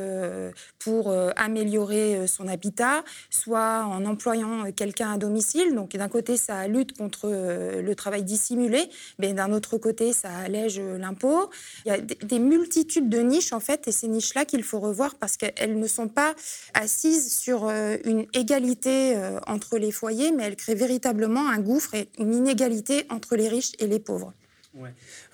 pour 0.77 1.13
améliorer 1.35 2.27
son 2.27 2.47
habitat, 2.47 3.03
soit 3.29 3.85
en 3.85 4.05
employant 4.05 4.71
quelqu'un 4.71 5.13
à 5.13 5.17
domicile. 5.17 5.75
Donc 5.75 5.95
d'un 5.95 6.07
côté, 6.07 6.37
ça 6.37 6.67
lutte 6.67 6.97
contre 6.97 7.29
le 7.29 7.95
travail 7.95 8.23
dissimulé, 8.23 8.89
mais 9.17 9.33
d'un 9.33 9.51
autre 9.51 9.77
côté, 9.77 10.13
ça 10.13 10.29
allège 10.37 10.79
l'impôt. 10.79 11.49
Il 11.85 11.89
y 11.89 11.91
a 11.91 11.99
des 11.99 12.39
multitudes 12.39 13.09
de 13.09 13.19
niches, 13.19 13.53
en 13.53 13.59
fait, 13.59 13.87
et 13.87 13.91
ces 13.91 14.07
niches-là 14.07 14.45
qu'il 14.45 14.63
faut 14.63 14.79
revoir 14.79 15.15
parce 15.15 15.37
qu'elles 15.37 15.77
ne 15.77 15.87
sont 15.87 16.07
pas 16.07 16.33
assises 16.73 17.37
sur 17.37 17.69
une 17.69 18.25
égalité 18.33 19.15
entre 19.47 19.77
les 19.77 19.91
foyers, 19.91 20.31
mais 20.31 20.43
elles 20.43 20.55
créent 20.55 20.75
véritablement 20.75 21.49
un 21.49 21.59
gouffre 21.59 21.95
et 21.95 22.09
une 22.17 22.33
inégalité 22.33 23.05
entre 23.09 23.35
les 23.35 23.47
riches 23.47 23.73
et 23.79 23.87
les 23.87 23.99
pauvres. 23.99 24.33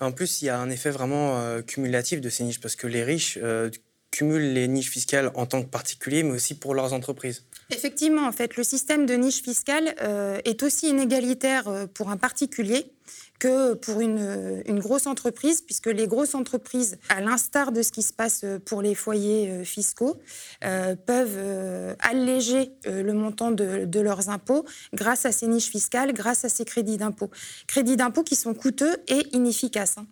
En 0.00 0.12
plus, 0.12 0.42
il 0.42 0.46
y 0.46 0.48
a 0.48 0.58
un 0.58 0.70
effet 0.70 0.90
vraiment 0.90 1.38
euh, 1.38 1.62
cumulatif 1.62 2.20
de 2.20 2.28
ces 2.28 2.44
niches 2.44 2.60
parce 2.60 2.76
que 2.76 2.86
les 2.86 3.04
riches 3.04 3.38
euh, 3.42 3.70
cumulent 4.10 4.52
les 4.52 4.68
niches 4.68 4.90
fiscales 4.90 5.30
en 5.34 5.46
tant 5.46 5.62
que 5.62 5.68
particuliers, 5.68 6.22
mais 6.22 6.32
aussi 6.32 6.54
pour 6.54 6.74
leurs 6.74 6.92
entreprises. 6.92 7.44
Effectivement, 7.70 8.26
en 8.26 8.32
fait, 8.32 8.56
le 8.56 8.64
système 8.64 9.06
de 9.06 9.14
niche 9.14 9.42
fiscale 9.42 9.94
euh, 10.00 10.38
est 10.44 10.62
aussi 10.62 10.88
inégalitaire 10.88 11.88
pour 11.94 12.10
un 12.10 12.16
particulier 12.16 12.92
que 13.38 13.74
pour 13.74 14.00
une, 14.00 14.62
grosse 14.78 15.06
entreprise, 15.06 15.62
puisque 15.62 15.86
les 15.86 16.06
grosses 16.06 16.34
entreprises, 16.34 16.98
à 17.08 17.20
l'instar 17.20 17.72
de 17.72 17.82
ce 17.82 17.92
qui 17.92 18.02
se 18.02 18.12
passe 18.12 18.44
pour 18.64 18.82
les 18.82 18.94
foyers 18.94 19.50
euh, 19.50 19.64
fiscaux, 19.64 20.16
euh, 20.64 20.94
peuvent 20.96 21.36
euh, 21.36 21.94
alléger 22.00 22.72
le 22.84 23.12
montant 23.12 23.50
de, 23.50 24.00
leurs 24.00 24.28
impôts 24.28 24.64
grâce 24.92 25.26
à 25.26 25.32
ces 25.32 25.46
niches 25.46 25.70
fiscales, 25.70 26.12
grâce 26.12 26.44
à 26.44 26.48
ces 26.48 26.64
crédits 26.64 26.96
d'impôt. 26.96 27.30
Crédits 27.66 27.96
d'impôt 27.96 28.22
qui 28.22 28.36
sont 28.36 28.54
coûteux 28.54 28.96
et 29.08 29.26
inefficaces. 29.32 29.96
Hein. 29.98 30.06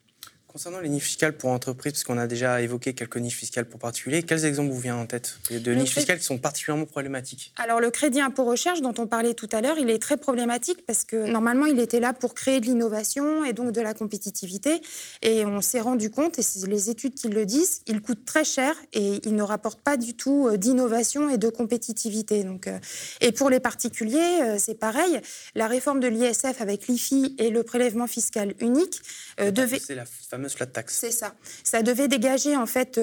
Concernant 0.54 0.78
les 0.78 0.88
niches 0.88 1.06
fiscales 1.06 1.36
pour 1.36 1.50
entreprises, 1.50 1.94
parce 1.94 2.04
qu'on 2.04 2.16
a 2.16 2.28
déjà 2.28 2.62
évoqué 2.62 2.94
quelques 2.94 3.16
niches 3.16 3.34
fiscales 3.34 3.64
pour 3.64 3.80
particuliers, 3.80 4.22
quels 4.22 4.44
exemples 4.44 4.70
vous 4.70 4.78
viennent 4.78 4.94
en 4.94 5.04
tête 5.04 5.36
de 5.50 5.74
niches 5.74 5.90
fiscales 5.90 6.20
qui 6.20 6.24
sont 6.24 6.38
particulièrement 6.38 6.86
problématiques? 6.86 7.52
Alors 7.56 7.80
le 7.80 7.90
crédit 7.90 8.20
impôt 8.20 8.44
recherche 8.44 8.80
dont 8.80 8.94
on 8.98 9.08
parlait 9.08 9.34
tout 9.34 9.48
à 9.50 9.60
l'heure, 9.60 9.78
il 9.78 9.90
est 9.90 9.98
très 9.98 10.16
problématique 10.16 10.86
parce 10.86 11.02
que 11.02 11.28
normalement 11.28 11.66
il 11.66 11.80
était 11.80 11.98
là 11.98 12.12
pour 12.12 12.34
créer 12.34 12.60
de 12.60 12.66
l'innovation 12.66 13.44
et 13.44 13.52
donc 13.52 13.72
de 13.72 13.80
la 13.80 13.94
compétitivité. 13.94 14.80
Et 15.22 15.44
on 15.44 15.60
s'est 15.60 15.80
rendu 15.80 16.08
compte, 16.08 16.38
et 16.38 16.42
c'est 16.42 16.68
les 16.68 16.88
études 16.88 17.14
qui 17.14 17.26
le 17.26 17.46
disent, 17.46 17.82
il 17.88 18.00
coûte 18.00 18.24
très 18.24 18.44
cher 18.44 18.76
et 18.92 19.20
il 19.24 19.34
ne 19.34 19.42
rapporte 19.42 19.80
pas 19.80 19.96
du 19.96 20.14
tout 20.14 20.46
euh, 20.46 20.56
d'innovation 20.56 21.30
et 21.30 21.36
de 21.36 21.48
compétitivité. 21.48 22.44
Donc, 22.44 22.68
euh, 22.68 22.78
et 23.20 23.32
pour 23.32 23.50
les 23.50 23.58
particuliers, 23.58 24.38
euh, 24.42 24.56
c'est 24.60 24.78
pareil. 24.78 25.20
La 25.56 25.66
réforme 25.66 25.98
de 25.98 26.06
l'ISF 26.06 26.60
avec 26.60 26.86
l'IFI 26.86 27.34
et 27.38 27.50
le 27.50 27.64
prélèvement 27.64 28.06
fiscal 28.06 28.54
unique 28.60 29.00
devait... 29.40 29.80
C'est 29.80 29.96
la 29.96 30.04
fameuse 30.06 30.43
flat 30.48 30.66
tax. 30.66 30.96
C'est 30.98 31.10
ça. 31.10 31.34
Ça 31.62 31.82
devait 31.82 32.08
dégager 32.08 32.56
en 32.56 32.66
fait 32.66 33.00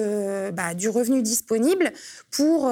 bah, 0.52 0.74
du 0.74 0.88
revenu 0.88 1.22
disponible 1.22 1.92
pour 2.30 2.70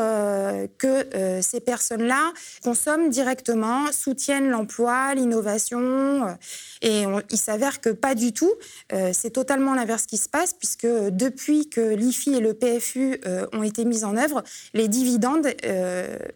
que 0.79 1.41
ces 1.43 1.61
personnes-là 1.61 2.33
consomment 2.62 3.11
directement, 3.11 3.91
soutiennent 3.93 4.49
l'emploi, 4.49 5.15
l'innovation. 5.15 6.37
et 6.83 7.05
il 7.31 7.39
s'avère 7.39 7.81
que 7.81 7.91
pas 7.91 8.15
du 8.15 8.33
tout. 8.33 8.53
c'est 9.12 9.31
totalement 9.31 9.75
l'inverse 9.75 10.07
qui 10.07 10.17
se 10.17 10.29
passe 10.29 10.55
puisque 10.55 10.87
depuis 10.87 11.69
que 11.69 11.81
l'IFI 11.81 12.37
et 12.37 12.41
le 12.41 12.55
PFU 12.55 13.21
ont 13.53 13.62
été 13.62 13.85
mis 13.85 14.05
en 14.05 14.17
œuvre, 14.17 14.43
les 14.75 14.89
dividendes 14.89 15.49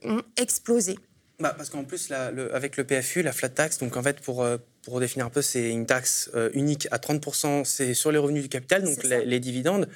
ont 0.05 0.23
explosé. 0.37 0.97
Bah, 1.41 1.53
parce 1.57 1.69
qu'en 1.69 1.85
plus, 1.85 2.12
avec 2.53 2.76
le 2.76 2.85
PFU, 2.85 3.23
la 3.23 3.33
flat 3.33 3.49
tax, 3.49 3.79
donc 3.79 3.97
en 3.97 4.03
fait, 4.03 4.21
pour, 4.21 4.43
euh, 4.43 4.57
pour 4.85 5.00
définir 5.00 5.26
un 5.26 5.31
peu, 5.31 5.43
c'est 5.43 5.71
une 5.71 5.87
taxe 5.87 6.31
euh, 6.35 6.50
unique 6.53 6.88
à 6.91 6.99
30%, 6.99 7.64
c'est 7.64 7.95
sur 7.95 8.12
les 8.12 8.19
revenus 8.19 8.43
du 8.43 8.49
capital, 8.49 8.85
donc 8.85 9.03
les, 9.03 9.41
dividendes. 9.41 9.88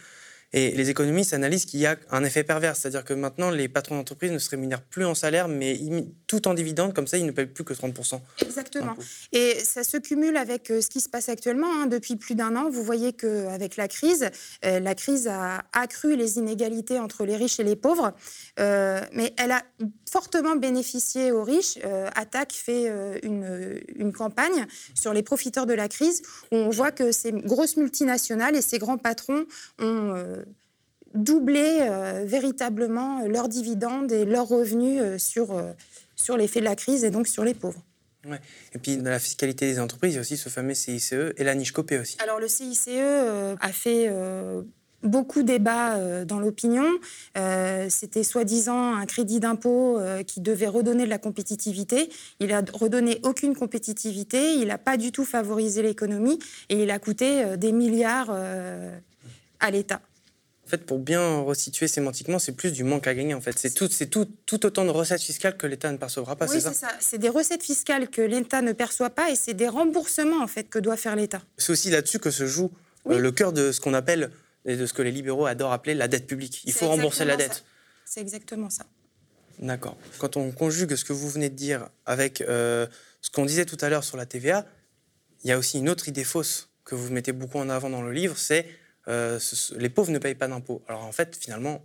Et 0.55 0.71
les 0.71 0.88
économistes 0.88 1.35
analysent 1.35 1.67
qu'il 1.67 1.81
y 1.81 1.87
a 1.87 1.97
un 2.11 2.25
effet 2.25 2.43
pervers, 2.43 2.75
c'est-à-dire 2.75 3.05
que 3.05 3.12
maintenant, 3.12 3.50
les 3.50 3.69
patrons 3.69 3.97
d'entreprise 3.97 4.33
ne 4.33 4.38
se 4.38 4.49
rémunèrent 4.49 4.81
plus 4.81 5.05
en 5.05 5.14
salaire, 5.14 5.47
mais 5.47 5.78
tout 6.26 6.49
en 6.49 6.55
dividendes, 6.55 6.95
comme 6.95 7.07
ça, 7.07 7.19
ils 7.19 7.26
ne 7.26 7.33
payent 7.33 7.47
plus 7.47 7.64
que 7.64 7.75
30%. 7.75 8.21
Exactement. 8.40 8.97
Et 9.33 9.59
ça 9.62 9.85
se 9.85 9.99
cumule 9.99 10.38
avec 10.38 10.71
euh, 10.71 10.81
ce 10.81 10.88
qui 10.88 11.00
se 11.00 11.09
passe 11.09 11.28
actuellement. 11.28 11.69
Hein. 11.71 11.87
Depuis 11.87 12.17
plus 12.17 12.35
d'un 12.35 12.57
an, 12.57 12.71
vous 12.71 12.83
voyez 12.83 13.12
qu'avec 13.12 13.76
la 13.76 13.88
crise, 13.88 14.31
euh, 14.64 14.81
la 14.81 14.95
crise 14.95 15.28
a 15.28 15.64
accru 15.75 16.17
les 16.17 16.38
inégalités 16.38 16.99
entre 16.99 17.26
les 17.26 17.37
riches 17.37 17.61
et 17.61 17.64
les 17.64 17.76
pauvres, 17.76 18.14
euh, 18.59 19.00
mais 19.12 19.35
elle 19.37 19.52
a 19.52 19.62
fortement 20.11 20.57
bénéficié 20.57 21.31
aux 21.31 21.45
riches. 21.45 21.78
Attaque 22.14 22.52
fait 22.52 22.90
une, 23.23 23.78
une 23.95 24.12
campagne 24.12 24.67
sur 24.95 25.12
les 25.12 25.23
profiteurs 25.23 25.67
de 25.67 25.75
la 25.75 25.88
crise, 25.88 26.23
où 26.50 26.57
on 26.57 26.71
voit 26.71 26.93
que 26.93 27.12
ces 27.12 27.33
grosses 27.33 27.76
multinationales 27.76 28.57
et 28.57 28.62
ces 28.62 28.78
grands 28.78 28.97
patrons 28.97 29.45
ont 29.78 30.14
doubler 31.15 31.79
euh, 31.83 32.25
véritablement 32.27 33.27
leurs 33.27 33.49
dividendes 33.49 34.12
et 34.12 34.25
leurs 34.25 34.49
revenus 34.49 35.00
euh, 35.00 35.19
sur, 35.19 35.57
euh, 35.57 35.73
sur 36.17 36.37
l'effet 36.37 36.61
de 36.61 36.65
la 36.65 36.77
crise 36.77 37.05
et 37.05 37.11
donc 37.11 37.29
sur 37.29 37.45
les 37.45 37.55
pauvres. 37.55 37.83
Ouais. 38.27 38.41
Et 38.75 38.79
puis 38.79 38.97
dans 38.97 39.11
la 39.11 39.19
fiscalité 39.19 39.67
des 39.67 39.81
entreprises, 39.81 40.12
il 40.12 40.17
y 40.17 40.19
a 40.19 40.21
aussi 40.21 40.37
ce 40.37 40.49
fameux 40.49 40.75
CICE 40.75 41.15
et 41.37 41.45
la 41.45 41.55
niche 41.55 41.73
copée 41.73 41.99
aussi. 41.99 42.17
Alors 42.23 42.41
le 42.41 42.49
CICE 42.49 42.88
a 43.61 43.73
fait 43.73 44.12
beaucoup 45.05 45.45
débat 45.45 46.25
dans 46.25 46.41
l'opinion. 46.41 46.85
C'était 47.88 48.25
soi-disant 48.25 48.97
un 48.97 49.07
crédit 49.07 49.38
d'impôt 49.38 50.00
qui 50.27 50.41
devait 50.41 50.67
redonner 50.67 51.05
de 51.05 51.09
la 51.09 51.19
compétitivité. 51.19 52.11
Il 52.41 52.53
a 52.53 52.62
redonné 52.73 53.21
aucune 53.23 53.55
compétitivité, 53.55 54.55
il 54.55 54.67
n'a 54.67 54.79
pas 54.79 54.97
du 54.97 55.12
tout 55.12 55.25
favorisé 55.25 55.83
l'économie 55.83 56.41
et 56.69 56.83
il 56.83 56.91
a 56.91 56.99
coûté 56.99 57.57
des 57.57 57.71
milliards 57.71 58.37
à 59.61 59.71
l'État. 59.71 60.03
En 60.68 60.70
fait, 60.70 60.84
pour 60.84 60.98
bien 60.98 61.40
resituer 61.40 61.88
sémantiquement, 61.88 62.38
c'est 62.38 62.52
plus 62.52 62.72
du 62.72 62.84
manque 62.84 63.06
à 63.06 63.14
gagner. 63.14 63.32
En 63.32 63.40
fait, 63.40 63.58
c'est 63.58 63.70
tout, 63.70 63.88
c'est 63.90 64.08
tout, 64.08 64.28
tout 64.44 64.66
autant 64.66 64.84
de 64.84 64.90
recettes 64.90 65.22
fiscales 65.22 65.56
que 65.56 65.66
l'État 65.66 65.90
ne 65.90 65.96
percevra 65.96 66.37
pas. 66.37 66.44
Oui, 66.44 66.60
c'est 66.60 66.75
ça. 66.75 66.90
C'est 67.00 67.16
des 67.16 67.30
recettes 67.30 67.62
fiscales 67.62 68.10
que 68.10 68.20
l'État 68.20 68.60
ne 68.60 68.72
perçoit 68.72 69.08
pas 69.08 69.30
et 69.30 69.34
c'est 69.34 69.54
des 69.54 69.66
remboursements 69.66 70.42
en 70.42 70.46
fait 70.46 70.64
que 70.64 70.78
doit 70.78 70.98
faire 70.98 71.16
l'État. 71.16 71.40
C'est 71.56 71.72
aussi 71.72 71.88
là-dessus 71.88 72.18
que 72.18 72.30
se 72.30 72.46
joue 72.46 72.70
euh, 73.06 73.18
le 73.18 73.32
cœur 73.32 73.54
de 73.54 73.72
ce 73.72 73.80
qu'on 73.80 73.94
appelle 73.94 74.30
et 74.66 74.76
de 74.76 74.84
ce 74.84 74.92
que 74.92 75.00
les 75.00 75.10
libéraux 75.10 75.46
adorent 75.46 75.72
appeler 75.72 75.94
la 75.94 76.06
dette 76.06 76.26
publique. 76.26 76.60
Il 76.66 76.75
faut 76.75 76.87
rembourser 76.87 77.25
la 77.25 77.37
dette. 77.37 77.64
C'est 78.04 78.20
exactement 78.20 78.68
ça. 78.68 78.84
D'accord. 79.60 79.96
Quand 80.18 80.37
on 80.37 80.50
conjugue 80.50 80.96
ce 80.96 81.04
que 81.06 81.14
vous 81.14 81.30
venez 81.30 81.48
de 81.48 81.56
dire 81.56 81.88
avec 82.04 82.42
euh, 82.42 82.87
ce 83.22 83.30
qu'on 83.30 83.46
disait 83.46 83.64
tout 83.64 83.78
à 83.80 83.88
l'heure 83.88 84.04
sur 84.04 84.18
la 84.18 84.26
TVA, 84.26 84.66
il 85.44 85.48
y 85.48 85.52
a 85.52 85.56
aussi 85.56 85.78
une 85.78 85.88
autre 85.88 86.08
idée 86.08 86.25
fausse 86.25 86.68
que 86.84 86.94
vous 86.94 87.10
mettez 87.10 87.32
beaucoup 87.32 87.58
en 87.58 87.70
avant 87.70 87.88
dans 87.88 88.02
le 88.02 88.12
livre, 88.12 88.37
c'est 88.37 88.66
euh, 89.09 89.38
les 89.77 89.88
pauvres 89.88 90.11
ne 90.11 90.19
payent 90.19 90.35
pas 90.35 90.49
d'impôts. 90.49 90.83
Alors 90.88 91.05
en 91.05 91.12
fait, 91.12 91.37
finalement, 91.37 91.85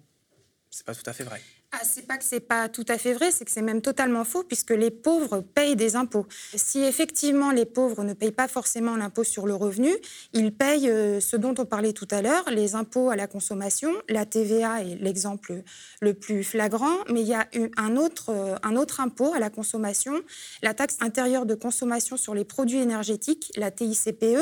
c'est 0.70 0.86
pas 0.86 0.96
tout 0.96 1.08
à 1.10 1.14
fait 1.14 1.24
vrai. 1.24 1.42
Ah, 1.76 1.80
c'est 1.82 2.06
pas 2.06 2.18
que 2.18 2.24
c'est 2.24 2.40
pas 2.40 2.70
tout 2.70 2.86
à 2.88 3.00
fait 3.00 3.14
vrai, 3.14 3.32
c'est 3.32 3.46
que 3.46 3.52
c'est 3.52 3.64
même 3.64 3.82
totalement 3.82 4.24
faux 4.26 4.44
puisque 4.44 4.70
les 4.70 4.92
pauvres 4.92 5.40
payent 5.40 5.76
des 5.76 5.96
impôts. 5.96 6.28
Si 6.54 6.84
effectivement 6.84 7.50
les 7.50 7.66
pauvres 7.66 8.04
ne 8.04 8.14
payent 8.14 8.32
pas 8.32 8.48
forcément 8.48 8.96
l'impôt 8.96 9.24
sur 9.24 9.48
le 9.48 9.56
revenu, 9.56 9.90
ils 10.34 10.54
payent 10.54 10.88
euh, 10.88 11.20
ce 11.20 11.36
dont 11.36 11.56
on 11.58 11.66
parlait 11.66 11.94
tout 11.94 12.08
à 12.12 12.22
l'heure, 12.22 12.48
les 12.52 12.76
impôts 12.76 13.10
à 13.10 13.16
la 13.16 13.26
consommation. 13.26 13.92
La 14.08 14.28
TVA 14.28 14.84
est 14.84 15.02
l'exemple 15.02 15.64
le 16.00 16.14
plus 16.14 16.44
flagrant, 16.44 16.96
mais 17.10 17.22
il 17.22 17.28
y 17.28 17.34
a 17.34 17.48
un 17.78 17.98
autre, 17.98 18.30
euh, 18.30 18.56
un 18.62 18.76
autre 18.76 19.00
impôt 19.00 19.34
à 19.34 19.40
la 19.40 19.50
consommation, 19.50 20.14
la 20.62 20.76
taxe 20.76 20.98
intérieure 21.02 21.48
de 21.48 21.56
consommation 21.56 22.18
sur 22.18 22.36
les 22.36 22.46
produits 22.46 22.82
énergétiques, 22.82 23.52
la 23.56 23.72
TICPE, 23.72 24.38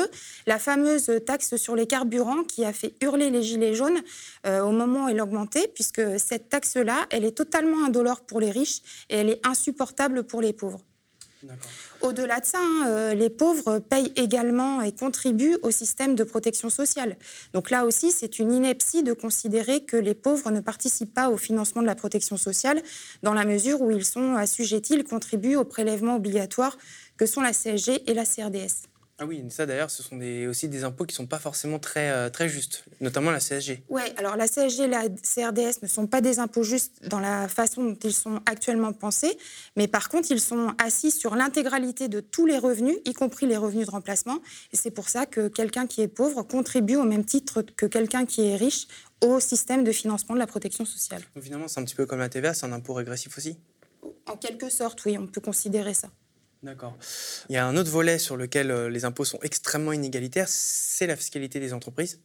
la 0.46 0.58
fameuse 0.58 1.10
taxe 1.24 1.56
sur 1.56 1.76
les 1.76 1.86
carburants 1.86 2.44
qui 2.44 2.66
a 2.66 2.74
fait 2.74 2.92
hurler 3.00 3.30
les 3.30 3.42
gilets 3.42 3.72
jaunes 3.72 4.02
euh, 4.46 4.60
au 4.60 4.72
moment 4.72 5.06
où 5.06 5.08
elle 5.08 5.20
augmentait, 5.22 5.70
puisque 5.74 6.02
cette 6.20 6.50
taxe-là, 6.50 7.06
elle 7.08 7.21
elle 7.22 7.28
est 7.28 7.36
totalement 7.36 7.84
indolore 7.84 8.22
pour 8.22 8.40
les 8.40 8.50
riches 8.50 8.80
et 9.08 9.16
elle 9.16 9.30
est 9.30 9.46
insupportable 9.46 10.24
pour 10.24 10.40
les 10.40 10.52
pauvres. 10.52 10.80
Au-delà 12.02 12.38
de 12.38 12.46
ça, 12.46 12.58
hein, 12.60 12.86
euh, 12.86 13.14
les 13.14 13.30
pauvres 13.30 13.80
payent 13.80 14.12
également 14.14 14.80
et 14.80 14.92
contribuent 14.92 15.56
au 15.62 15.72
système 15.72 16.14
de 16.14 16.22
protection 16.22 16.70
sociale. 16.70 17.16
Donc 17.52 17.70
là 17.70 17.84
aussi, 17.84 18.12
c'est 18.12 18.38
une 18.38 18.52
ineptie 18.52 19.02
de 19.02 19.12
considérer 19.12 19.84
que 19.84 19.96
les 19.96 20.14
pauvres 20.14 20.50
ne 20.50 20.60
participent 20.60 21.14
pas 21.14 21.30
au 21.30 21.36
financement 21.36 21.82
de 21.82 21.86
la 21.86 21.96
protection 21.96 22.36
sociale, 22.36 22.80
dans 23.24 23.34
la 23.34 23.44
mesure 23.44 23.80
où 23.82 23.90
ils 23.90 24.04
sont 24.04 24.34
assujettis, 24.34 24.94
ils 24.94 25.04
contribuent 25.04 25.56
aux 25.56 25.64
prélèvements 25.64 26.16
obligatoires 26.16 26.76
que 27.16 27.26
sont 27.26 27.40
la 27.40 27.52
CSG 27.52 28.08
et 28.08 28.14
la 28.14 28.24
CRDS. 28.24 28.91
Ah 29.22 29.24
oui, 29.24 29.40
ça 29.50 29.66
d'ailleurs, 29.66 29.88
ce 29.88 30.02
sont 30.02 30.20
aussi 30.48 30.68
des 30.68 30.82
impôts 30.82 31.04
qui 31.04 31.12
ne 31.12 31.18
sont 31.18 31.28
pas 31.28 31.38
forcément 31.38 31.78
très, 31.78 32.10
euh, 32.10 32.28
très 32.28 32.48
justes, 32.48 32.84
notamment 33.00 33.30
la 33.30 33.38
CSG. 33.38 33.84
Oui, 33.88 34.02
alors 34.16 34.36
la 34.36 34.48
CSG 34.48 34.82
et 34.82 34.88
la 34.88 35.04
CRDS 35.08 35.80
ne 35.80 35.86
sont 35.86 36.08
pas 36.08 36.20
des 36.20 36.40
impôts 36.40 36.64
justes 36.64 37.06
dans 37.06 37.20
la 37.20 37.46
façon 37.46 37.84
dont 37.84 37.98
ils 38.02 38.12
sont 38.12 38.40
actuellement 38.46 38.92
pensés, 38.92 39.38
mais 39.76 39.86
par 39.86 40.08
contre, 40.08 40.32
ils 40.32 40.40
sont 40.40 40.74
assis 40.78 41.12
sur 41.12 41.36
l'intégralité 41.36 42.08
de 42.08 42.18
tous 42.18 42.46
les 42.46 42.58
revenus, 42.58 42.96
y 43.04 43.12
compris 43.12 43.46
les 43.46 43.56
revenus 43.56 43.86
de 43.86 43.92
remplacement. 43.92 44.40
Et 44.72 44.76
c'est 44.76 44.90
pour 44.90 45.08
ça 45.08 45.24
que 45.24 45.46
quelqu'un 45.46 45.86
qui 45.86 46.02
est 46.02 46.08
pauvre 46.08 46.42
contribue 46.42 46.96
au 46.96 47.04
même 47.04 47.24
titre 47.24 47.62
que 47.62 47.86
quelqu'un 47.86 48.26
qui 48.26 48.44
est 48.44 48.56
riche 48.56 48.88
au 49.20 49.38
système 49.38 49.84
de 49.84 49.92
financement 49.92 50.34
de 50.34 50.40
la 50.40 50.48
protection 50.48 50.84
sociale. 50.84 51.22
Donc, 51.36 51.44
finalement, 51.44 51.68
c'est 51.68 51.78
un 51.78 51.84
petit 51.84 51.94
peu 51.94 52.06
comme 52.06 52.18
la 52.18 52.28
TVA, 52.28 52.54
c'est 52.54 52.66
un 52.66 52.72
impôt 52.72 52.94
régressif 52.94 53.38
aussi? 53.38 53.56
En 54.26 54.36
quelque 54.36 54.68
sorte, 54.68 55.04
oui, 55.04 55.16
on 55.16 55.28
peut 55.28 55.40
considérer 55.40 55.94
ça. 55.94 56.08
D'accord. 56.62 56.96
Il 57.48 57.54
y 57.54 57.58
a 57.58 57.66
un 57.66 57.76
autre 57.76 57.90
volet 57.90 58.18
sur 58.18 58.36
lequel 58.36 58.70
euh, 58.70 58.88
les 58.88 59.04
impôts 59.04 59.24
sont 59.24 59.40
extrêmement 59.42 59.92
inégalitaires, 59.92 60.46
c'est 60.48 61.08
la 61.08 61.16
fiscalité 61.16 61.58
des 61.58 61.72
entreprises, 61.72 62.20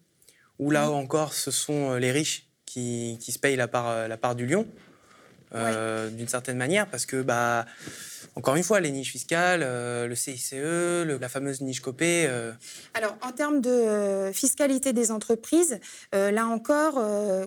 où 0.60 0.70
là 0.70 0.92
encore, 0.92 1.34
ce 1.34 1.50
sont 1.50 1.92
euh, 1.92 2.00
les 2.00 2.12
riches 2.12 2.48
qui, 2.66 3.18
qui 3.20 3.32
se 3.32 3.40
payent 3.40 3.56
la 3.56 3.68
part, 3.68 3.90
euh, 3.90 4.08
la 4.08 4.18
part 4.18 4.36
du 4.36 4.46
lion, 4.46 4.68
d'une 5.54 6.28
certaine 6.28 6.58
manière, 6.58 6.88
parce 6.88 7.06
que 7.06 7.22
bah, 7.22 7.66
encore 8.38 8.56
une 8.56 8.64
fois, 8.64 8.80
les 8.80 8.92
niches 8.92 9.14
fiscales, 9.14 9.62
euh, 9.64 10.06
le 10.06 10.14
CICE, 10.14 10.54
la 10.54 11.28
fameuse 11.28 11.62
niche 11.62 11.80
copée. 11.80 12.28
Euh. 12.28 12.52
Alors, 12.94 13.18
en 13.24 13.32
termes 13.32 13.62
de 13.62 14.30
fiscalité 14.32 14.94
des 14.94 15.10
entreprises, 15.10 15.80
là 16.14 16.46
encore, 16.46 17.02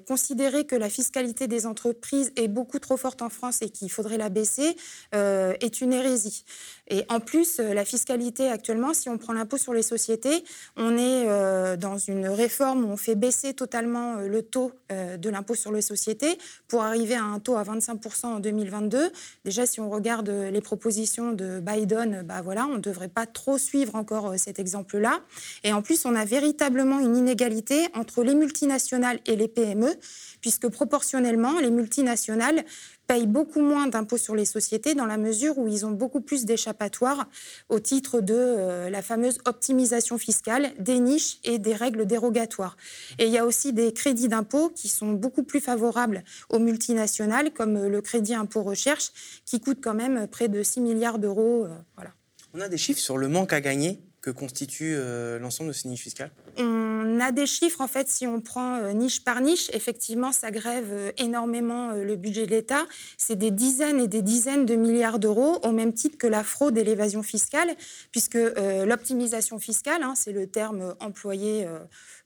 considérer 0.05 0.67
que 0.67 0.75
la 0.75 0.91
fiscalité 0.91 1.47
des 1.47 1.65
entreprises 1.65 2.33
est 2.35 2.49
beaucoup 2.49 2.81
trop 2.81 2.97
forte 2.97 3.23
en 3.23 3.29
France 3.29 3.63
et 3.63 3.71
qu'il 3.71 3.91
faudrait 3.91 4.19
la 4.19 4.31
baisser 4.31 4.77
est 5.13 5.81
une 5.81 5.93
hérésie. 5.93 6.45
Et 6.91 7.05
en 7.09 7.21
plus, 7.21 7.59
la 7.59 7.85
fiscalité 7.85 8.49
actuellement, 8.49 8.93
si 8.93 9.09
on 9.09 9.17
prend 9.17 9.33
l'impôt 9.33 9.57
sur 9.57 9.73
les 9.73 9.83
sociétés, 9.83 10.45
on 10.77 10.99
est 10.99 11.77
dans 11.77 11.99
une 11.99 12.27
réforme 12.27 12.85
où 12.85 12.89
on 12.89 12.97
fait 12.97 13.15
baisser 13.15 13.55
totalement 13.55 14.17
le 14.17 14.43
taux 14.43 14.73
de 14.91 15.31
l'impôt 15.31 15.55
sur 15.55 15.73
les 15.73 15.83
sociétés 15.83 16.37
pour 16.69 16.83
arriver 16.83 17.15
à 17.15 17.23
un 17.23 17.39
taux 17.39 17.57
à 17.57 17.63
25% 17.63 18.27
en 18.27 18.41
2022. 18.41 19.13
Déjà, 19.45 19.67
si 19.67 19.81
on 19.81 19.89
regarde 19.89 20.29
les 20.29 20.61
propositions 20.61 20.81
position 20.91 21.33
de 21.33 21.61
Biden, 21.61 22.23
bah 22.25 22.43
voilà, 22.43 22.67
on 22.67 22.75
ne 22.75 22.81
devrait 22.81 23.09
pas 23.09 23.27
trop 23.27 23.59
suivre 23.59 23.95
encore 23.95 24.33
euh, 24.33 24.37
cet 24.37 24.59
exemple-là. 24.59 25.21
Et 25.63 25.73
en 25.73 25.83
plus, 25.83 26.05
on 26.05 26.17
a 26.17 26.25
véritablement 26.25 26.99
une 26.99 27.17
inégalité 27.17 27.87
entre 27.95 28.25
les 28.25 28.35
multinationales 28.35 29.21
et 29.27 29.37
les 29.37 29.47
PME, 29.47 29.95
puisque 30.41 30.69
proportionnellement, 30.69 31.61
les 31.61 31.71
multinationales 31.71 32.65
payent 33.11 33.27
beaucoup 33.27 33.61
moins 33.61 33.89
d'impôts 33.89 34.19
sur 34.19 34.37
les 34.37 34.45
sociétés 34.45 34.95
dans 34.95 35.05
la 35.05 35.17
mesure 35.17 35.59
où 35.59 35.67
ils 35.67 35.85
ont 35.85 35.91
beaucoup 35.91 36.21
plus 36.21 36.45
d'échappatoires 36.45 37.27
au 37.69 37.81
titre 37.81 38.21
de 38.21 38.37
euh, 38.37 38.89
la 38.89 39.03
fameuse 39.03 39.39
optimisation 39.47 40.17
fiscale, 40.17 40.71
des 40.79 41.01
niches 41.01 41.39
et 41.43 41.59
des 41.59 41.75
règles 41.75 42.07
dérogatoires. 42.07 42.77
Et 43.19 43.25
il 43.25 43.33
y 43.33 43.39
a 43.39 43.45
aussi 43.45 43.73
des 43.73 43.93
crédits 43.93 44.29
d'impôt 44.29 44.69
qui 44.69 44.87
sont 44.87 45.11
beaucoup 45.11 45.43
plus 45.43 45.59
favorables 45.59 46.23
aux 46.51 46.61
multinationales, 46.61 47.51
comme 47.53 47.85
le 47.85 48.01
crédit 48.01 48.35
impôt 48.35 48.63
recherche, 48.63 49.11
qui 49.45 49.59
coûte 49.59 49.79
quand 49.83 49.95
même 49.95 50.29
près 50.29 50.47
de 50.47 50.63
6 50.63 50.81
milliards 50.81 51.19
d'euros. 51.19 51.67
voilà. 51.97 52.13
On 52.55 52.61
a 52.61 52.69
des 52.69 52.79
chiffres 52.79 53.01
sur 53.01 53.19
le 53.19 53.27
manque 53.27 53.53
à 53.53 53.61
gagner 53.61 53.99
que 54.21 54.31
constitue 54.31 54.95
euh, 54.95 55.39
l'ensemble 55.39 55.69
de 55.69 55.75
ces 55.75 55.89
niches 55.89 56.03
fiscales? 56.03 56.31
On 56.59 57.21
a 57.21 57.33
des 57.33 57.47
chiffres, 57.47 57.81
en 57.81 57.89
fait, 57.89 58.09
si 58.09 58.27
on 58.27 58.41
prend 58.41 58.77
euh, 58.77 58.93
niche 58.93 59.25
par 59.25 59.41
niche, 59.41 59.71
effectivement, 59.73 60.33
ça 60.33 60.51
grève 60.51 60.89
euh, 60.91 61.13
énormément 61.17 61.93
le 61.93 62.17
budget 62.17 62.47
de 62.47 62.51
l'État. 62.51 62.87
C'est 63.17 63.37
des 63.37 63.51
dizaines 63.51 64.01
et 64.01 64.09
des 64.09 64.23
dizaines 64.23 64.67
de 64.67 64.75
milliards 64.75 65.19
d'euros, 65.19 65.59
au 65.63 65.73
même 65.73 65.95
titre 65.95 66.19
que 66.19 66.27
la 66.27 66.45
fraude 66.45 66.77
et 66.77 66.85
l'évasion 66.85 67.23
fiscale, 67.23 67.75
puisque 68.13 68.39
l'optimisation 68.87 69.59
fiscale, 69.59 70.03
hein, 70.03 70.15
c'est 70.17 70.33
le 70.33 70.47
terme 70.47 70.95
employé 71.01 71.67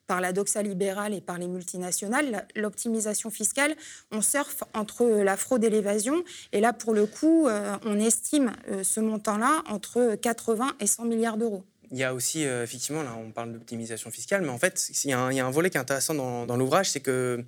par 0.06 0.20
la 0.20 0.32
doxa 0.32 0.62
libérale 0.62 1.14
et 1.14 1.20
par 1.20 1.38
les 1.38 1.48
multinationales, 1.48 2.46
l'optimisation 2.56 3.30
fiscale, 3.30 3.74
on 4.10 4.20
surfe 4.20 4.64
entre 4.74 5.04
la 5.06 5.36
fraude 5.36 5.64
et 5.64 5.70
l'évasion. 5.70 6.24
Et 6.52 6.60
là, 6.60 6.72
pour 6.72 6.94
le 6.94 7.06
coup, 7.06 7.48
on 7.84 7.98
estime 7.98 8.52
ce 8.82 9.00
montant-là 9.00 9.62
entre 9.68 10.14
80 10.16 10.72
et 10.80 10.86
100 10.86 11.04
milliards 11.04 11.36
d'euros 11.36 11.64
il 11.90 11.98
y 11.98 12.04
a 12.04 12.14
aussi, 12.14 12.44
euh, 12.44 12.64
effectivement, 12.64 13.02
là, 13.02 13.16
on 13.16 13.30
parle 13.30 13.52
d'optimisation 13.52 14.10
fiscale, 14.10 14.42
mais 14.42 14.48
en 14.48 14.58
fait, 14.58 14.90
il 15.04 15.10
y, 15.10 15.12
a 15.12 15.18
un, 15.18 15.50
volet 15.50 15.70
qui 15.70 15.76
est 15.76 15.80
intéressant 15.80 16.14
dans, 16.14 16.56
l'ouvrage, 16.56 16.90
c'est 16.90 17.00
que 17.00 17.44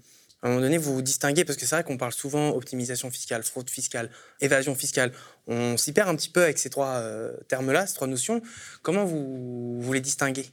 un 0.46 0.50
moment 0.50 0.60
donné, 0.60 0.78
vous 0.78 0.94
vous 0.94 1.02
distinguez, 1.02 1.44
parce 1.44 1.58
que 1.58 1.66
c'est 1.66 1.74
vrai 1.74 1.84
qu'on 1.84 1.96
parle 1.96 2.12
souvent 2.12 2.50
optimisation 2.50 3.10
fiscale, 3.10 3.42
fraude 3.42 3.68
fiscale, 3.68 4.10
évasion 4.40 4.74
fiscale. 4.74 5.12
On 5.46 5.76
s'y 5.76 5.92
perd 5.92 6.08
un 6.08 6.14
petit 6.14 6.28
peu 6.28 6.42
avec 6.42 6.58
ces 6.58 6.70
trois 6.70 6.96
euh, 6.96 7.36
termes-là, 7.48 7.86
ces 7.86 7.94
trois 7.94 8.06
notions. 8.06 8.40
Comment 8.82 9.04
vous, 9.04 9.80
vous 9.80 9.92
les 9.92 10.00
distinguez? 10.00 10.46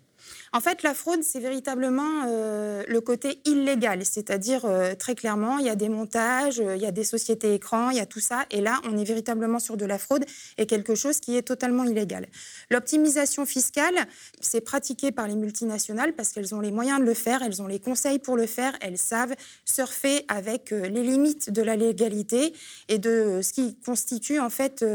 En 0.56 0.62
fait, 0.62 0.84
la 0.84 0.94
fraude, 0.94 1.24
c'est 1.24 1.40
véritablement 1.40 2.26
euh, 2.28 2.84
le 2.88 3.02
côté 3.02 3.42
illégal, 3.46 4.06
c'est-à-dire 4.06 4.66
euh, 4.66 4.94
très 4.94 5.16
clairement, 5.16 5.58
il 5.58 5.66
y 5.66 5.70
a 5.70 5.76
des 5.76 5.90
montages, 5.90 6.60
euh, 6.60 6.76
il 6.76 6.82
y 6.82 6.86
a 6.86 6.92
des 6.92 7.04
sociétés 7.04 7.56
écrans, 7.56 7.90
il 7.90 7.98
y 7.98 8.00
a 8.00 8.06
tout 8.06 8.20
ça, 8.20 8.46
et 8.52 8.62
là, 8.62 8.80
on 8.84 8.96
est 8.96 9.04
véritablement 9.04 9.58
sur 9.58 9.78
de 9.78 9.86
la 9.86 9.98
fraude 9.98 10.24
et 10.60 10.68
quelque 10.68 10.94
chose 10.94 11.20
qui 11.20 11.36
est 11.36 11.42
totalement 11.42 11.86
illégal. 11.86 12.28
L'optimisation 12.70 13.48
fiscale, 13.48 13.96
c'est 14.42 14.62
pratiqué 14.62 15.12
par 15.12 15.28
les 15.28 15.36
multinationales 15.36 16.14
parce 16.14 16.30
qu'elles 16.30 16.54
ont 16.54 16.60
les 16.60 16.72
moyens 16.72 17.00
de 17.00 17.06
le 17.06 17.16
faire, 17.16 17.42
elles 17.42 17.60
ont 17.64 17.68
les 17.68 17.80
conseils 17.80 18.20
pour 18.20 18.38
le 18.38 18.46
faire, 18.46 18.74
elles 18.82 19.00
savent 19.00 19.34
surfer 19.66 20.24
avec 20.28 20.70
les 20.70 21.02
limites 21.02 21.52
de 21.52 21.64
la 21.64 21.76
légalité 21.76 22.54
et 22.90 23.00
de 23.00 23.40
ce 23.42 23.54
qui 23.54 23.76
constitue 23.84 24.40
en 24.40 24.52
fait 24.52 24.86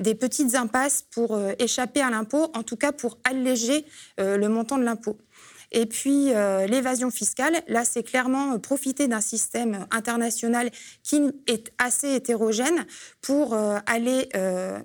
des 0.00 0.16
petites 0.16 0.56
impasses 0.56 1.04
pour 1.12 1.38
échapper 1.60 2.00
à 2.00 2.10
l'impôt, 2.10 2.50
en 2.54 2.64
tout 2.64 2.76
cas 2.76 2.90
pour 2.90 3.18
alléger 3.22 3.84
le 4.18 4.46
montant 4.48 4.76
de 4.76 4.82
l'impôt. 4.82 5.03
Et 5.76 5.86
puis 5.86 6.32
euh, 6.32 6.68
l'évasion 6.68 7.10
fiscale, 7.10 7.60
là 7.66 7.84
c'est 7.84 8.04
clairement 8.04 8.54
euh, 8.54 8.58
profiter 8.58 9.08
d'un 9.08 9.20
système 9.20 9.86
international 9.90 10.70
qui 11.02 11.20
est 11.48 11.72
assez 11.78 12.14
hétérogène 12.14 12.86
pour 13.20 13.54
euh, 13.54 13.78
aller 13.86 14.28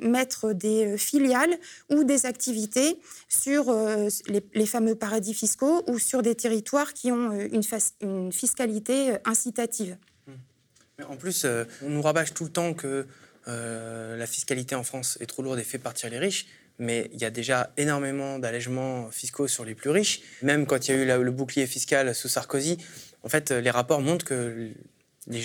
mettre 0.02 0.54
des 0.54 0.98
filiales 0.98 1.56
ou 1.90 2.04
des 2.04 2.26
activités 2.26 3.00
sur 3.28 3.72
les, 4.28 4.66
fameux 4.66 4.96
paradis 4.96 5.36
fiscaux 5.36 5.84
ou 5.88 6.00
sur 6.00 6.24
des 6.24 6.34
territoires 6.34 6.94
qui 6.94 7.12
ont 7.12 7.32
une, 7.32 8.32
fiscalité 8.32 9.18
incitative. 9.26 9.98
Mais 10.98 11.06
en 11.06 11.18
plus, 11.18 11.46
on 11.84 11.90
nous 11.90 12.02
rabâche 12.02 12.34
tout 12.34 12.46
le 12.46 12.50
temps 12.50 12.74
que 12.74 13.06
la 13.46 14.26
fiscalité 14.26 14.74
en 14.76 14.84
France 14.84 15.18
est 15.22 15.28
trop 15.28 15.44
lourde 15.44 15.60
et 15.60 15.64
fait 15.64 15.78
partir 15.78 16.10
les 16.10 16.20
riches 16.20 16.48
mais 16.80 17.10
il 17.14 17.22
y 17.22 17.26
a 17.26 17.30
déjà 17.30 17.72
énormément 17.78 18.40
d'allègements 18.40 19.12
fiscaux 19.12 19.48
sur 19.48 19.66
les 19.66 19.76
plus 19.76 19.90
riches. 19.90 20.22
Même 20.42 20.66
quand 20.66 20.88
il 20.88 20.96
y 20.96 21.12
a 21.12 21.18
eu 21.18 21.24
le 21.24 21.32
bouclier 21.32 21.68
fiscal 21.68 22.16
sous 22.16 22.30
Sarkozy, 22.30 22.78
en 23.24 23.30
fait, 23.30 23.52
les 23.52 23.70
rapports 23.70 24.02
montrent 24.02 24.26
que 24.26 24.72
les 25.28 25.42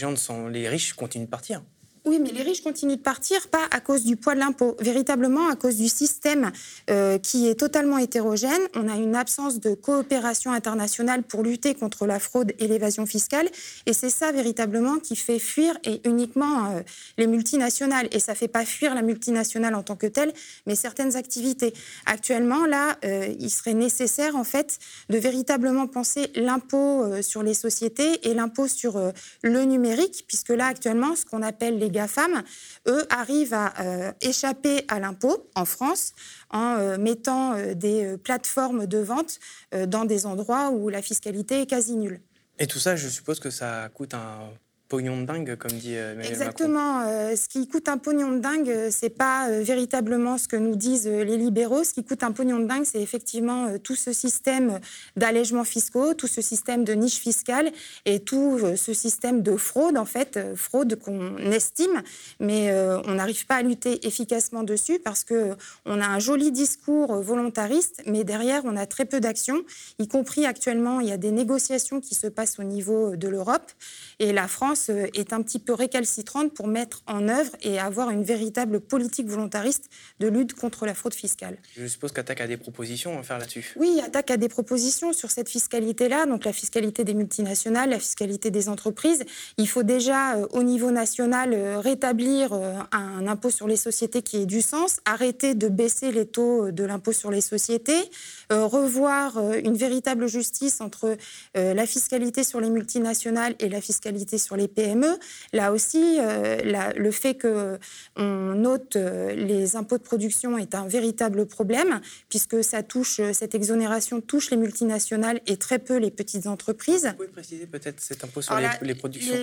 les 0.48 0.68
riches 0.68 0.94
continuent 0.94 1.26
de 1.26 1.30
partir. 1.30 1.62
Oui, 2.06 2.18
mais 2.20 2.32
les 2.32 2.42
riches 2.42 2.60
continuent 2.60 2.96
de 2.96 3.00
partir, 3.00 3.48
pas 3.48 3.66
à 3.70 3.80
cause 3.80 4.04
du 4.04 4.16
poids 4.16 4.34
de 4.34 4.38
l'impôt, 4.38 4.76
véritablement 4.78 5.48
à 5.48 5.56
cause 5.56 5.76
du 5.76 5.88
système 5.88 6.52
euh, 6.90 7.16
qui 7.16 7.48
est 7.48 7.54
totalement 7.54 7.96
hétérogène. 7.96 8.60
On 8.74 8.90
a 8.90 8.96
une 8.96 9.16
absence 9.16 9.58
de 9.58 9.72
coopération 9.72 10.52
internationale 10.52 11.22
pour 11.22 11.42
lutter 11.42 11.74
contre 11.74 12.04
la 12.04 12.18
fraude 12.18 12.52
et 12.58 12.68
l'évasion 12.68 13.06
fiscale. 13.06 13.48
Et 13.86 13.94
c'est 13.94 14.10
ça 14.10 14.32
véritablement 14.32 14.98
qui 14.98 15.16
fait 15.16 15.38
fuir 15.38 15.78
et 15.84 16.06
uniquement 16.06 16.72
euh, 16.72 16.82
les 17.16 17.26
multinationales. 17.26 18.08
Et 18.12 18.20
ça 18.20 18.32
ne 18.32 18.36
fait 18.36 18.48
pas 18.48 18.66
fuir 18.66 18.94
la 18.94 19.00
multinationale 19.00 19.74
en 19.74 19.82
tant 19.82 19.96
que 19.96 20.06
telle, 20.06 20.34
mais 20.66 20.74
certaines 20.74 21.16
activités. 21.16 21.72
Actuellement, 22.04 22.66
là, 22.66 22.98
euh, 23.06 23.34
il 23.40 23.48
serait 23.48 23.72
nécessaire 23.72 24.36
en 24.36 24.44
fait 24.44 24.78
de 25.08 25.16
véritablement 25.16 25.86
penser 25.86 26.26
l'impôt 26.34 27.22
sur 27.22 27.42
les 27.42 27.54
sociétés 27.54 28.28
et 28.28 28.34
l'impôt 28.34 28.68
sur 28.68 29.00
le 29.42 29.64
numérique, 29.64 30.26
puisque 30.28 30.50
là, 30.50 30.66
actuellement, 30.66 31.16
ce 31.16 31.24
qu'on 31.24 31.40
appelle 31.40 31.78
les 31.78 31.93
GAFAM, 31.94 32.42
eux, 32.88 33.06
arrivent 33.08 33.54
à 33.54 33.72
euh, 33.80 34.12
échapper 34.20 34.84
à 34.88 35.00
l'impôt 35.00 35.48
en 35.54 35.64
France 35.64 36.12
en 36.50 36.76
euh, 36.76 36.98
mettant 36.98 37.54
euh, 37.54 37.74
des 37.74 38.16
plateformes 38.18 38.86
de 38.86 38.98
vente 38.98 39.38
dans 39.86 40.04
des 40.04 40.26
endroits 40.26 40.70
où 40.70 40.88
la 40.88 41.02
fiscalité 41.02 41.62
est 41.62 41.66
quasi 41.66 41.96
nulle. 41.96 42.20
Et 42.58 42.66
tout 42.66 42.78
ça, 42.78 42.96
je 42.96 43.08
suppose 43.08 43.40
que 43.40 43.50
ça 43.50 43.88
coûte 43.94 44.14
un 44.14 44.50
pognon 44.88 45.20
de 45.20 45.26
dingue, 45.26 45.56
comme 45.56 45.72
dit 45.72 45.96
euh, 45.96 46.20
Exactement. 46.20 47.02
Euh, 47.06 47.34
ce 47.36 47.48
qui 47.48 47.66
coûte 47.68 47.88
un 47.88 47.98
pognon 47.98 48.32
de 48.32 48.38
dingue, 48.38 48.68
euh, 48.68 48.88
c'est 48.90 49.10
pas 49.10 49.48
véritablement 49.50 50.36
ce 50.36 50.46
que 50.46 50.56
nous 50.56 50.76
disent 50.76 51.06
les 51.06 51.36
libéraux. 51.36 51.84
Ce 51.84 51.92
qui 51.92 52.04
coûte 52.04 52.22
un 52.22 52.32
pognon 52.32 52.58
de 52.58 52.66
dingue, 52.66 52.84
c'est 52.84 53.00
effectivement 53.00 53.78
tout 53.78 53.96
ce 53.96 54.12
système 54.12 54.80
d'allègements 55.16 55.64
fiscaux, 55.64 56.14
tout 56.14 56.26
ce 56.26 56.42
système 56.42 56.84
de 56.84 56.92
niche 56.92 57.18
fiscale 57.18 57.72
et 58.04 58.20
tout 58.20 58.60
ce 58.76 58.92
système 58.92 59.42
de 59.42 59.56
fraude, 59.56 59.96
en 59.96 60.04
fait, 60.04 60.38
fraude 60.54 60.96
qu'on 60.96 61.36
estime, 61.38 62.02
mais 62.40 62.72
on 63.06 63.14
n'arrive 63.14 63.46
pas 63.46 63.56
à 63.56 63.62
lutter 63.62 64.06
efficacement 64.06 64.62
dessus 64.62 64.98
parce 64.98 65.24
que 65.24 65.54
on 65.84 66.00
a 66.00 66.06
un 66.06 66.18
joli 66.18 66.52
discours 66.52 67.14
volontariste, 67.20 68.02
mais 68.06 68.24
derrière, 68.24 68.62
on 68.64 68.76
a 68.76 68.86
très 68.86 69.04
peu 69.04 69.20
d'actions, 69.20 69.62
y 69.98 70.08
compris 70.08 70.46
actuellement, 70.46 71.00
il 71.00 71.08
y 71.08 71.12
a 71.12 71.16
des 71.16 71.30
négociations 71.30 72.00
qui 72.00 72.14
se 72.14 72.26
passent 72.26 72.58
au 72.58 72.64
niveau 72.64 73.16
de 73.16 73.28
l'Europe 73.28 73.70
et 74.18 74.32
la 74.32 74.48
France 74.48 74.73
euh, 74.90 75.06
est 75.14 75.32
un 75.32 75.42
petit 75.42 75.58
peu 75.58 75.72
récalcitrante 75.72 76.52
pour 76.52 76.66
mettre 76.66 77.02
en 77.06 77.28
œuvre 77.28 77.50
et 77.62 77.78
avoir 77.78 78.10
une 78.10 78.22
véritable 78.22 78.80
politique 78.80 79.26
volontariste 79.28 79.88
de 80.20 80.28
lutte 80.28 80.54
contre 80.54 80.86
la 80.86 80.94
fraude 80.94 81.14
fiscale. 81.14 81.58
Je 81.76 81.86
suppose 81.86 82.12
qu'Attaque 82.12 82.40
a 82.40 82.46
des 82.46 82.56
propositions 82.56 83.18
à 83.18 83.22
faire 83.22 83.38
là-dessus. 83.38 83.74
Oui, 83.76 84.00
Attaque 84.04 84.30
a 84.30 84.36
des 84.36 84.48
propositions 84.48 85.12
sur 85.12 85.30
cette 85.30 85.48
fiscalité-là, 85.48 86.26
donc 86.26 86.44
la 86.44 86.52
fiscalité 86.52 87.04
des 87.04 87.14
multinationales, 87.14 87.90
la 87.90 87.98
fiscalité 87.98 88.50
des 88.50 88.68
entreprises. 88.68 89.24
Il 89.58 89.68
faut 89.68 89.82
déjà, 89.82 90.36
euh, 90.36 90.46
au 90.52 90.62
niveau 90.62 90.90
national, 90.90 91.52
euh, 91.52 91.78
rétablir 91.78 92.52
un 92.92 93.26
impôt 93.26 93.50
sur 93.50 93.66
les 93.66 93.76
sociétés 93.76 94.22
qui 94.22 94.38
ait 94.38 94.46
du 94.46 94.62
sens, 94.62 95.00
arrêter 95.04 95.54
de 95.54 95.68
baisser 95.68 96.12
les 96.12 96.26
taux 96.26 96.70
de 96.70 96.84
l'impôt 96.84 97.12
sur 97.12 97.30
les 97.30 97.40
sociétés, 97.40 98.10
revoir 98.50 99.38
une 99.52 99.76
véritable 99.76 100.26
justice 100.26 100.80
entre 100.80 101.16
la 101.54 101.86
fiscalité 101.86 102.44
sur 102.44 102.60
les 102.60 102.70
multinationales 102.70 103.54
et 103.58 103.68
la 103.68 103.80
fiscalité 103.80 104.38
sur 104.38 104.56
les 104.56 104.63
PME. 104.68 105.18
Là 105.52 105.72
aussi, 105.72 106.18
euh, 106.20 106.92
le 106.96 107.10
fait 107.10 107.34
qu'on 107.34 108.54
note 108.54 108.96
euh, 108.96 109.34
les 109.34 109.76
impôts 109.76 109.98
de 109.98 110.02
production 110.02 110.58
est 110.58 110.74
un 110.74 110.86
véritable 110.86 111.46
problème, 111.46 112.00
puisque 112.28 112.62
ça 112.62 112.82
touche, 112.82 113.20
euh, 113.20 113.32
cette 113.32 113.54
exonération 113.54 114.20
touche 114.20 114.50
les 114.50 114.56
multinationales 114.56 115.40
et 115.46 115.56
très 115.56 115.78
peu 115.78 115.96
les 115.96 116.10
petites 116.10 116.46
entreprises. 116.46 117.06
Vous 117.06 117.14
pouvez 117.14 117.28
préciser 117.28 117.66
peut-être 117.66 118.00
cet 118.00 118.24
impôt 118.24 118.42
sur 118.42 118.54
les, 118.82 118.94
productions 118.94 119.34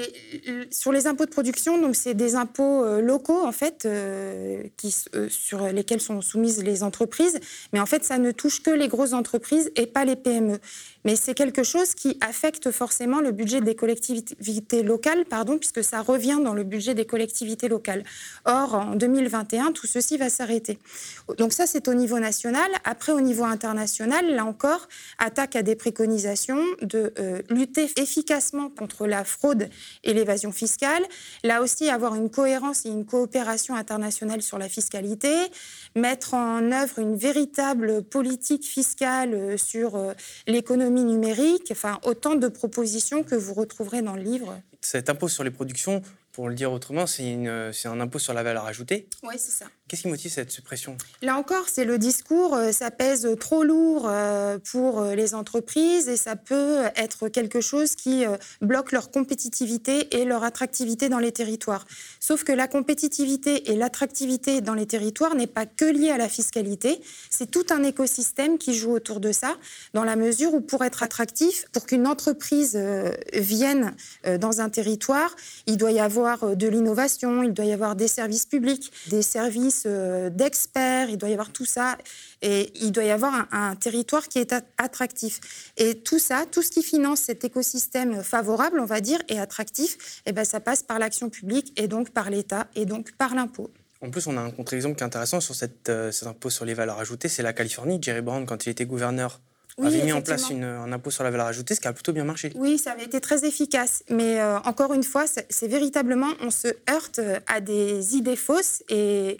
Sur 0.71 0.91
les 0.91 1.07
impôts 1.07 1.25
de 1.25 1.31
production, 1.31 1.81
donc 1.81 1.95
c'est 1.95 2.13
des 2.13 2.35
impôts 2.35 2.85
locaux, 3.01 3.45
en 3.45 3.51
fait, 3.51 3.87
qui, 4.77 4.95
sur 5.29 5.67
lesquels 5.67 6.01
sont 6.01 6.21
soumises 6.21 6.63
les 6.63 6.83
entreprises, 6.83 7.39
mais 7.73 7.79
en 7.79 7.85
fait, 7.85 8.03
ça 8.03 8.17
ne 8.17 8.31
touche 8.31 8.61
que 8.61 8.71
les 8.71 8.87
grosses 8.87 9.13
entreprises 9.13 9.71
et 9.75 9.85
pas 9.85 10.05
les 10.05 10.15
PME. 10.15 10.59
Mais 11.03 11.15
c'est 11.15 11.33
quelque 11.33 11.63
chose 11.63 11.95
qui 11.95 12.17
affecte 12.21 12.71
forcément 12.71 13.21
le 13.21 13.31
budget 13.31 13.61
des 13.61 13.75
collectivités 13.75 14.83
locales, 14.83 15.10
puisque 15.59 15.83
ça 15.83 16.01
revient 16.01 16.39
dans 16.43 16.53
le 16.53 16.63
budget 16.63 16.93
des 16.93 17.05
collectivités 17.05 17.67
locales. 17.67 18.03
Or, 18.45 18.75
en 18.75 18.95
2021, 18.95 19.71
tout 19.71 19.87
ceci 19.87 20.17
va 20.17 20.29
s'arrêter. 20.29 20.77
Donc 21.37 21.53
ça, 21.53 21.65
c'est 21.67 21.87
au 21.87 21.93
niveau 21.93 22.19
national. 22.19 22.69
Après, 22.83 23.11
au 23.11 23.21
niveau 23.21 23.43
international, 23.43 24.33
là 24.33 24.45
encore, 24.45 24.87
attaque 25.17 25.55
à 25.55 25.63
des 25.63 25.75
préconisations 25.75 26.63
de 26.81 27.13
euh, 27.19 27.41
lutter 27.49 27.89
efficacement 27.97 28.69
contre 28.69 29.07
la 29.07 29.23
fraude 29.23 29.69
et 30.03 30.13
l'évasion 30.13 30.51
fiscale. 30.51 31.03
Là 31.43 31.61
aussi, 31.61 31.89
avoir 31.89 32.15
une 32.15 32.29
cohérence 32.29 32.85
et 32.85 32.89
une 32.89 33.05
coopération 33.05 33.75
internationale 33.75 34.41
sur 34.41 34.57
la 34.57 34.69
fiscalité, 34.69 35.33
mettre 35.95 36.33
en 36.33 36.71
œuvre 36.71 36.99
une 36.99 37.15
véritable 37.15 38.03
politique 38.03 38.65
fiscale 38.65 39.33
euh, 39.33 39.57
sur 39.57 39.95
euh, 39.95 40.13
l'économie 40.47 41.03
numérique, 41.03 41.69
enfin 41.71 41.99
autant 42.03 42.35
de 42.35 42.47
propositions 42.47 43.23
que 43.23 43.35
vous 43.35 43.53
retrouverez 43.53 44.01
dans 44.01 44.15
le 44.15 44.21
livre. 44.21 44.61
Cet 44.81 45.09
impôt 45.09 45.27
sur 45.27 45.43
les 45.43 45.51
productions, 45.51 46.01
pour 46.31 46.49
le 46.49 46.55
dire 46.55 46.71
autrement, 46.71 47.05
c'est 47.05 47.25
un 47.85 47.99
impôt 47.99 48.19
sur 48.19 48.33
la 48.33 48.41
valeur 48.43 48.65
ajoutée. 48.65 49.07
Oui, 49.23 49.35
c'est 49.37 49.51
ça. 49.51 49.67
Qu'est-ce 49.91 50.03
qui 50.03 50.07
motive 50.07 50.31
cette 50.31 50.51
suppression? 50.51 50.95
Là 51.21 51.35
encore, 51.35 51.65
c'est 51.67 51.83
le 51.83 51.97
discours, 51.97 52.55
euh, 52.55 52.71
ça 52.71 52.91
pèse 52.91 53.27
trop 53.41 53.65
lourd 53.65 54.05
euh, 54.07 54.57
pour 54.71 55.01
euh, 55.01 55.15
les 55.15 55.35
entreprises 55.35 56.07
et 56.07 56.15
ça 56.15 56.37
peut 56.37 56.83
être 56.95 57.27
quelque 57.27 57.59
chose 57.59 57.95
qui 57.95 58.23
bloque 58.61 58.93
leur 58.93 59.11
compétitivité 59.11 60.15
et 60.15 60.23
leur 60.23 60.45
attractivité 60.45 61.09
dans 61.09 61.19
les 61.19 61.33
territoires. 61.33 61.85
Sauf 62.21 62.45
que 62.45 62.53
la 62.53 62.69
compétitivité 62.69 63.69
et 63.69 63.75
l'attractivité 63.75 64.61
dans 64.61 64.75
les 64.75 64.85
territoires 64.85 65.35
n'est 65.35 65.45
pas 65.45 65.65
que 65.65 65.83
liée 65.83 66.09
à 66.09 66.17
la 66.17 66.29
fiscalité, 66.29 67.01
c'est 67.29 67.51
tout 67.51 67.65
un 67.69 67.83
écosystème 67.83 68.57
qui 68.57 68.73
joue 68.73 68.93
autour 68.93 69.19
de 69.19 69.33
ça, 69.33 69.57
dans 69.93 70.05
la 70.05 70.15
mesure 70.15 70.53
où 70.53 70.61
pour 70.61 70.85
être 70.85 71.03
attractif, 71.03 71.65
pour 71.73 71.85
qu'une 71.85 72.07
entreprise 72.07 72.79
vienne 73.33 73.93
dans 74.39 74.61
un 74.61 74.69
territoire, 74.69 75.35
il 75.67 75.75
doit 75.75 75.91
y 75.91 75.99
avoir 75.99 76.55
de 76.55 76.67
l'innovation, 76.67 77.43
il 77.43 77.53
doit 77.53 77.65
y 77.65 77.73
avoir 77.73 77.97
des 77.97 78.07
services 78.07 78.45
publics, 78.45 78.91
des 79.09 79.21
services 79.21 79.80
euh, 79.85 80.29
d'experts, 80.29 81.09
il 81.09 81.17
doit 81.17 81.29
y 81.29 81.33
avoir 81.33 81.51
tout 81.51 81.65
ça. 81.65 81.97
Et 82.41 82.71
il 82.75 82.91
doit 82.91 83.03
y 83.03 83.11
avoir 83.11 83.47
un, 83.51 83.75
territoire 83.75 84.27
qui 84.27 84.39
est 84.39 84.53
attractif. 84.77 85.39
Et 85.77 85.95
tout 85.95 86.19
ça, 86.19 86.45
tout 86.49 86.61
ce 86.61 86.71
qui 86.71 86.83
finance 86.83 87.21
cet 87.21 87.43
écosystème 87.43 88.23
favorable, 88.23 88.79
on 88.79 88.85
va 88.85 89.01
dire, 89.01 89.19
et 89.29 89.39
attractif, 89.39 90.21
eh 90.25 90.31
ben, 90.31 90.45
ça 90.45 90.59
passe 90.59 90.83
par 90.83 90.99
l'action 90.99 91.29
publique 91.29 91.73
et 91.77 91.87
donc 91.87 92.11
par 92.11 92.29
l'État 92.29 92.67
et 92.75 92.85
donc 92.85 93.11
par 93.13 93.35
l'impôt. 93.35 93.69
En 94.01 94.09
plus, 94.09 94.25
on 94.27 94.35
a 94.35 94.41
un 94.41 94.49
contre-exemple 94.49 94.95
qui 94.95 95.03
est 95.03 95.05
intéressant 95.05 95.41
sur 95.41 95.53
cette, 95.53 95.89
euh, 95.89 96.11
cet 96.11 96.27
impôt 96.27 96.49
sur 96.49 96.65
les 96.65 96.73
valeurs 96.73 96.99
ajoutées, 96.99 97.29
c'est 97.29 97.43
la 97.43 97.53
Californie. 97.53 97.99
Jerry 98.01 98.21
Brown, 98.21 98.45
quand 98.47 98.65
il 98.65 98.69
était 98.69 98.85
gouverneur, 98.85 99.39
avait 99.77 100.03
mis 100.03 100.11
en 100.11 100.21
place 100.21 100.51
un 100.51 100.91
impôt 100.91 101.11
sur 101.11 101.23
la 101.23 101.31
valeur 101.31 101.47
ajoutée, 101.47 101.75
ce 101.75 101.79
qui 101.79 101.87
a 101.87 101.93
plutôt 101.93 102.13
bien 102.13 102.23
marché. 102.23 102.51
Oui, 102.55 102.77
ça 102.77 102.91
avait 102.91 103.05
été 103.05 103.21
très 103.21 103.45
efficace. 103.45 104.03
Mais 104.09 104.39
euh, 104.39 104.59
encore 104.59 104.93
une 104.93 105.03
fois, 105.03 105.25
c'est 105.27 105.67
véritablement, 105.67 106.29
on 106.41 106.49
se 106.49 106.67
heurte 106.89 107.21
à 107.47 107.61
des 107.61 108.15
idées 108.15 108.35
fausses 108.35 108.83
et 108.89 109.37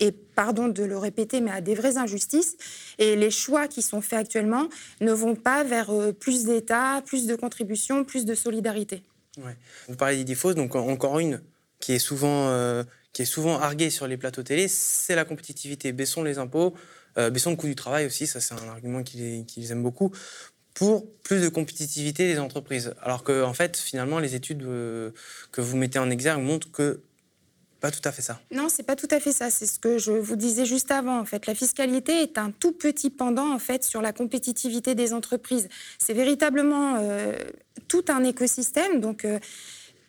et 0.00 0.12
pardon 0.12 0.68
de 0.68 0.82
le 0.82 0.98
répéter, 0.98 1.40
mais 1.40 1.50
à 1.50 1.60
des 1.60 1.74
vraies 1.74 1.96
injustices. 1.96 2.56
Et 2.98 3.16
les 3.16 3.30
choix 3.30 3.68
qui 3.68 3.82
sont 3.82 4.00
faits 4.00 4.18
actuellement 4.18 4.68
ne 5.00 5.12
vont 5.12 5.34
pas 5.34 5.64
vers 5.64 5.90
euh, 5.90 6.12
plus 6.12 6.44
d'État, 6.44 7.02
plus 7.04 7.26
de 7.26 7.36
contributions, 7.36 8.04
plus 8.04 8.24
de 8.24 8.34
solidarité. 8.34 9.02
Vous 9.88 9.96
parlez 9.96 10.16
d'idées 10.16 10.34
fausses, 10.34 10.54
donc 10.54 10.74
encore 10.74 11.18
une 11.18 11.40
qui 11.78 11.92
est 11.94 11.98
souvent, 11.98 12.48
euh, 12.48 12.84
qui 13.12 13.22
est 13.22 13.26
souvent 13.26 13.58
arguée 13.58 13.90
sur 13.90 14.06
les 14.06 14.16
plateaux 14.16 14.42
télé, 14.42 14.68
c'est 14.68 15.14
la 15.14 15.24
compétitivité. 15.24 15.92
Baissons 15.92 16.22
les 16.22 16.38
impôts, 16.38 16.74
euh, 17.18 17.30
baissons 17.30 17.50
le 17.50 17.56
coût 17.56 17.66
du 17.66 17.74
travail 17.74 18.06
aussi, 18.06 18.26
ça 18.26 18.40
c'est 18.40 18.54
un 18.54 18.68
argument 18.68 19.02
qu'ils 19.02 19.72
aiment 19.72 19.82
beaucoup, 19.82 20.12
pour 20.74 21.10
plus 21.22 21.40
de 21.40 21.48
compétitivité 21.48 22.32
des 22.32 22.38
entreprises. 22.38 22.94
Alors 23.02 23.24
que, 23.24 23.42
en 23.42 23.54
fait, 23.54 23.76
finalement, 23.76 24.18
les 24.18 24.34
études 24.34 24.60
que 24.60 25.60
vous 25.60 25.76
mettez 25.76 25.98
en 25.98 26.10
exergue 26.10 26.42
montrent 26.42 26.70
que 26.70 27.00
pas 27.82 27.90
tout 27.90 28.00
à 28.04 28.12
fait 28.12 28.22
ça. 28.22 28.40
Non, 28.52 28.68
c'est 28.68 28.84
pas 28.84 28.94
tout 28.94 29.08
à 29.10 29.18
fait 29.18 29.32
ça. 29.32 29.50
C'est 29.50 29.66
ce 29.66 29.80
que 29.80 29.98
je 29.98 30.12
vous 30.12 30.36
disais 30.36 30.64
juste 30.64 30.92
avant. 30.92 31.18
En 31.18 31.24
fait, 31.24 31.46
la 31.46 31.54
fiscalité 31.54 32.22
est 32.22 32.38
un 32.38 32.52
tout 32.52 32.70
petit 32.70 33.10
pendant 33.10 33.52
en 33.52 33.58
fait 33.58 33.82
sur 33.82 34.00
la 34.00 34.12
compétitivité 34.12 34.94
des 34.94 35.12
entreprises. 35.12 35.68
C'est 35.98 36.14
véritablement 36.14 36.94
euh, 37.00 37.34
tout 37.88 38.04
un 38.08 38.22
écosystème. 38.22 39.00
Donc 39.00 39.24
euh, 39.24 39.40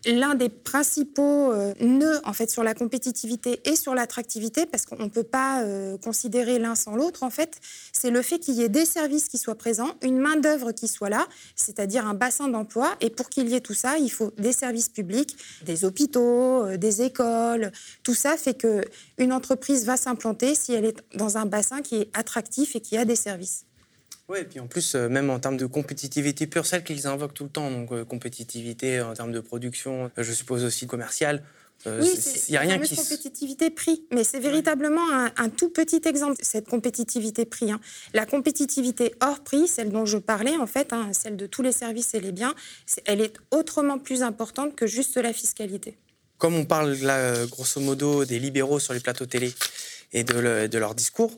l'un 0.05 0.35
des 0.35 0.49
principaux 0.49 1.51
euh, 1.51 1.73
nœuds 1.79 2.19
en 2.25 2.33
fait 2.33 2.49
sur 2.49 2.63
la 2.63 2.73
compétitivité 2.73 3.61
et 3.69 3.75
sur 3.75 3.95
l'attractivité, 3.95 4.65
parce 4.65 4.85
qu'on 4.85 5.03
ne 5.03 5.09
peut 5.09 5.23
pas 5.23 5.63
euh, 5.63 5.97
considérer 5.97 6.59
l'un 6.59 6.75
sans 6.75 6.95
l'autre, 6.95 7.23
en 7.23 7.29
fait, 7.29 7.59
c'est 7.91 8.09
le 8.09 8.21
fait 8.21 8.39
qu'il 8.39 8.55
y 8.55 8.63
ait 8.63 8.69
des 8.69 8.85
services 8.85 9.29
qui 9.29 9.37
soient 9.37 9.55
présents, 9.55 9.91
une 10.01 10.17
main 10.17 10.35
d'œuvre 10.35 10.71
qui 10.71 10.87
soit 10.87 11.09
là, 11.09 11.27
c'est-à-dire 11.55 12.07
un 12.07 12.13
bassin 12.13 12.47
d'emploi. 12.47 12.95
Et 13.01 13.09
pour 13.09 13.29
qu'il 13.29 13.49
y 13.49 13.55
ait 13.55 13.61
tout 13.61 13.73
ça, 13.73 13.97
il 13.97 14.09
faut 14.09 14.31
des 14.37 14.53
services 14.53 14.89
publics, 14.89 15.35
des 15.65 15.85
hôpitaux, 15.85 16.65
euh, 16.65 16.77
des 16.77 17.01
écoles. 17.01 17.71
Tout 18.03 18.15
ça 18.15 18.37
fait 18.37 18.53
que 18.55 18.83
une 19.17 19.33
entreprise 19.33 19.85
va 19.85 19.97
s'implanter 19.97 20.55
si 20.55 20.73
elle 20.73 20.85
est 20.85 21.03
dans 21.15 21.37
un 21.37 21.45
bassin 21.45 21.81
qui 21.81 21.95
est 21.95 22.09
attractif 22.13 22.75
et 22.75 22.81
qui 22.81 22.97
a 22.97 23.05
des 23.05 23.15
services. 23.15 23.65
Oui, 24.29 24.39
et 24.39 24.45
puis 24.45 24.59
en 24.59 24.67
plus, 24.67 24.95
euh, 24.95 25.09
même 25.09 25.29
en 25.29 25.39
termes 25.39 25.57
de 25.57 25.65
compétitivité 25.65 26.47
pure, 26.47 26.65
celle 26.65 26.83
qu'ils 26.83 27.07
invoquent 27.07 27.33
tout 27.33 27.43
le 27.43 27.49
temps, 27.49 27.69
donc 27.69 27.91
euh, 27.91 28.05
compétitivité 28.05 29.01
en 29.01 29.13
termes 29.13 29.33
de 29.33 29.41
production, 29.41 30.09
euh, 30.17 30.23
je 30.23 30.31
suppose 30.31 30.63
aussi 30.63 30.87
commerciale. 30.87 31.43
oui, 31.85 32.09
il 32.47 32.51
n'y 32.51 32.57
a 32.57 32.61
rien 32.61 32.79
qui. 32.79 32.95
compétitivité 32.95 33.69
prix, 33.69 34.05
mais 34.13 34.23
c'est 34.23 34.39
véritablement 34.39 35.05
un, 35.11 35.49
tout 35.49 35.69
petit 35.69 36.01
exemple, 36.05 36.37
cette 36.41 36.69
compétitivité 36.69 37.43
prix. 37.43 37.71
Hein. 37.71 37.81
La 38.13 38.25
compétitivité 38.25 39.13
hors 39.21 39.41
prix, 39.41 39.67
celle 39.67 39.91
dont 39.91 40.05
je 40.05 40.17
parlais, 40.17 40.55
en 40.55 40.67
fait, 40.67 40.93
hein, 40.93 41.09
celle 41.11 41.35
de 41.35 41.45
tous 41.45 41.61
les 41.61 41.73
services 41.73 42.13
et 42.13 42.21
les 42.21 42.31
biens, 42.31 42.55
elle 43.03 43.19
est 43.19 43.33
autrement 43.51 43.99
plus 43.99 44.23
importante 44.23 44.73
que 44.77 44.87
juste 44.87 45.17
la 45.17 45.33
fiscalité. 45.33 45.97
Comme 46.37 46.55
on 46.55 46.63
parle 46.63 46.93
là, 47.01 47.45
grosso 47.47 47.81
modo, 47.81 48.23
des 48.23 48.39
libéraux 48.39 48.79
sur 48.79 48.93
les 48.93 49.01
plateaux 49.01 49.25
télé 49.25 49.53
et 50.13 50.23
de, 50.23 50.67
de 50.67 50.77
leur 50.77 50.95
discours, 50.95 51.37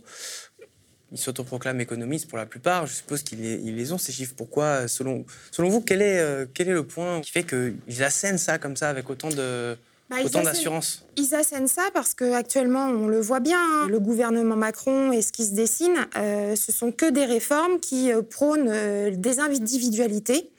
ils 1.16 1.20
s'autoproclament 1.20 1.80
économistes 1.80 2.28
pour 2.28 2.38
la 2.38 2.46
plupart. 2.46 2.86
Je 2.88 2.94
suppose 2.94 3.24
qu'ils 3.24 3.40
les, 3.40 3.92
ont, 3.94 3.98
ces 3.98 4.12
chiffres. 4.12 4.34
Pourquoi, 4.36 4.88
selon, 4.88 5.26
selon 5.52 5.70
vous, 5.70 5.82
quel 5.82 6.02
est, 6.02 6.20
euh, 6.20 6.46
quel 6.54 6.68
est 6.68 6.74
le 6.74 6.86
point 6.86 7.22
qui 7.22 7.32
fait 7.32 7.44
qu'ils 7.44 8.04
assènent 8.04 8.38
ça 8.38 8.60
comme 8.60 8.76
ça 8.76 8.90
avec 8.90 9.10
autant 9.10 9.30
de... 9.30 9.78
Bah, 10.10 10.18
autant 10.24 10.44
d'assurance? 10.44 11.04
Ils 11.18 11.34
assènent 11.34 11.68
ça 11.68 11.84
parce 11.94 12.14
qu'actuellement, 12.14 12.90
on 12.90 13.08
le 13.08 13.20
voit 13.20 13.40
bien, 13.40 13.58
hein. 13.58 13.88
le 13.90 14.00
gouvernement 14.00 14.56
Macron 14.56 15.12
et 15.12 15.24
ce 15.24 15.32
qui 15.32 15.46
se 15.46 15.54
dessine, 15.54 16.06
euh, 16.16 16.56
ce 16.56 16.72
sont 16.72 16.92
que 16.92 17.10
des 17.10 17.26
réformes 17.26 17.80
qui 17.80 18.12
euh, 18.12 18.22
prônent 18.22 18.70
des 19.16 19.40
individualités 19.40 20.52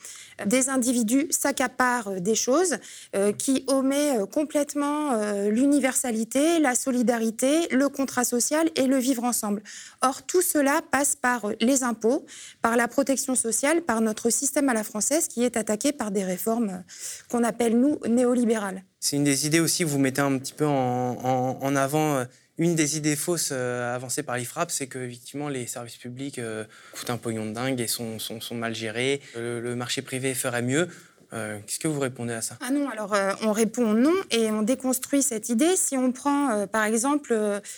des 0.44 0.68
individus 0.68 1.27
s'accaparent 1.31 2.09
euh, 2.09 2.20
des 2.20 2.35
choses, 2.35 2.77
euh, 3.14 3.33
qui 3.33 3.64
omet 3.68 4.18
euh, 4.18 4.27
complètement 4.27 5.16
l'universalité, 5.49 6.59
la 6.59 6.75
solidarité, 6.75 7.68
le 7.70 7.88
contrat 7.88 8.25
social 8.25 8.68
et 8.77 8.87
le 8.87 8.99
vivre 8.99 9.25
ensemble. 9.25 9.62
Or, 10.03 10.22
tout 10.22 10.42
cela 10.42 10.81
passe 10.90 11.16
par 11.16 11.46
les 11.61 11.83
impôts, 11.83 12.27
par 12.62 12.77
la 12.77 12.88
protection 12.88 13.35
sociale, 13.35 13.83
par 13.83 14.01
notre 14.01 14.31
système 14.31 14.68
à 14.68 14.75
la 14.75 14.85
française 14.85 15.29
qui 15.29 15.44
est 15.44 15.57
attaqué 15.57 15.92
par 15.92 16.11
des 16.11 16.25
réformes 16.25 16.83
qu'on 17.31 17.44
appelle, 17.44 17.79
nous, 17.79 17.99
néolibérales. 18.07 18.83
C'est 19.01 19.16
une 19.16 19.25
des 19.25 19.46
idées 19.46 19.61
aussi, 19.61 19.85
vous 19.85 19.99
mettez 19.99 20.20
un 20.20 20.38
petit 20.38 20.53
peu 20.53 20.66
en 20.66 21.77
avant 21.77 22.25
une 22.59 22.75
des 22.75 22.97
idées 22.97 23.16
fausses 23.16 23.51
euh, 23.53 23.95
avancées 23.95 24.23
par 24.23 24.37
l'IFRAP, 24.37 24.71
c'est 24.71 24.87
que 24.87 24.99
effectivement 24.99 25.49
les 25.49 25.66
services 25.66 25.97
publics 25.97 26.38
euh, 26.38 26.64
coûtent 26.92 27.11
un 27.11 27.19
pognon 27.19 27.47
de 27.47 27.53
dingue 27.53 27.81
et 27.81 27.87
sont, 27.87 28.19
mal 28.53 28.75
gérés. 28.75 29.21
le, 29.37 29.75
marché 29.75 30.03
privé 30.03 30.35
ferait 30.35 30.62
mieux. 30.62 30.88
Euh, 31.33 31.59
qu'est-ce 31.67 31.81
que 31.81 31.89
vous 31.89 32.01
répondez 32.01 32.33
à 32.33 32.41
ça? 32.41 32.57
Ah 32.61 32.71
non, 32.71 32.89
alors 32.89 33.15
euh, 33.15 33.33
on 33.43 33.53
répond 33.53 33.93
non 33.95 34.15
et 34.31 34.51
on 34.51 34.62
déconstruit 34.62 35.23
cette 35.23 35.49
idée 35.49 35.77
si 35.77 35.97
on 35.97 36.12
prend 36.12 36.51
euh, 36.51 36.67
par 36.67 36.85
exemple 36.85 37.37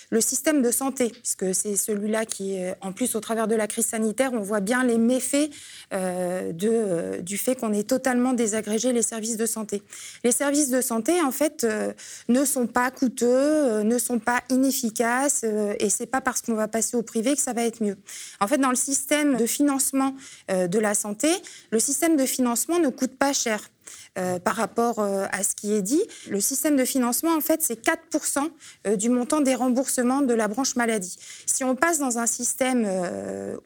le 0.09 0.21
système 0.21 0.61
de 0.61 0.71
santé, 0.71 1.09
puisque 1.09 1.55
c'est 1.55 1.75
celui-là 1.75 2.25
qui, 2.25 2.59
en 2.81 2.91
plus 2.91 3.15
au 3.15 3.19
travers 3.19 3.47
de 3.47 3.55
la 3.55 3.67
crise 3.67 3.87
sanitaire, 3.87 4.31
on 4.33 4.41
voit 4.41 4.59
bien 4.59 4.83
les 4.83 4.97
méfaits 4.97 5.49
du 6.53 7.37
fait 7.37 7.55
qu'on 7.55 7.73
ait 7.73 7.83
totalement 7.83 8.33
désagrégé 8.33 8.93
les 8.93 9.01
services 9.01 9.37
de 9.37 9.45
santé. 9.45 9.81
Les 10.23 10.31
services 10.31 10.69
de 10.69 10.81
santé, 10.81 11.21
en 11.21 11.31
fait, 11.31 11.65
ne 12.27 12.45
sont 12.45 12.67
pas 12.67 12.91
coûteux, 12.91 13.81
ne 13.81 13.97
sont 13.97 14.19
pas 14.19 14.41
inefficaces 14.49 15.43
et 15.43 15.89
c'est 15.89 16.05
pas 16.05 16.21
parce 16.21 16.41
qu'on 16.41 16.53
va 16.53 16.67
passer 16.67 16.97
au 16.97 17.01
privé 17.01 17.35
que 17.35 17.41
ça 17.41 17.53
va 17.53 17.63
être 17.63 17.83
mieux. 17.83 17.97
En 18.39 18.47
fait, 18.47 18.57
dans 18.57 18.69
le 18.69 18.75
système 18.75 19.37
de 19.37 19.45
financement 19.45 20.15
de 20.49 20.79
la 20.79 20.93
santé, 20.93 21.29
le 21.71 21.79
système 21.79 22.15
de 22.15 22.25
financement 22.25 22.79
ne 22.79 22.89
coûte 22.89 23.17
pas 23.17 23.33
cher 23.39 23.61
euh, 24.17 24.39
par 24.39 24.55
rapport 24.55 24.99
euh, 24.99 25.25
à 25.31 25.43
ce 25.43 25.55
qui 25.55 25.73
est 25.73 25.81
dit. 25.81 26.01
Le 26.29 26.41
système 26.41 26.75
de 26.75 26.85
financement, 26.85 27.35
en 27.35 27.41
fait, 27.41 27.61
c'est 27.61 27.79
4% 27.79 28.49
euh, 28.87 28.95
du 28.95 29.09
montant 29.09 29.41
des 29.41 29.55
remboursements 29.55 30.21
de 30.21 30.33
la 30.33 30.47
branche 30.47 30.75
maladie. 30.75 31.17
Si 31.45 31.63
on 31.63 31.75
passe 31.75 31.99
dans 31.99 32.17
un 32.17 32.25
système 32.25 32.87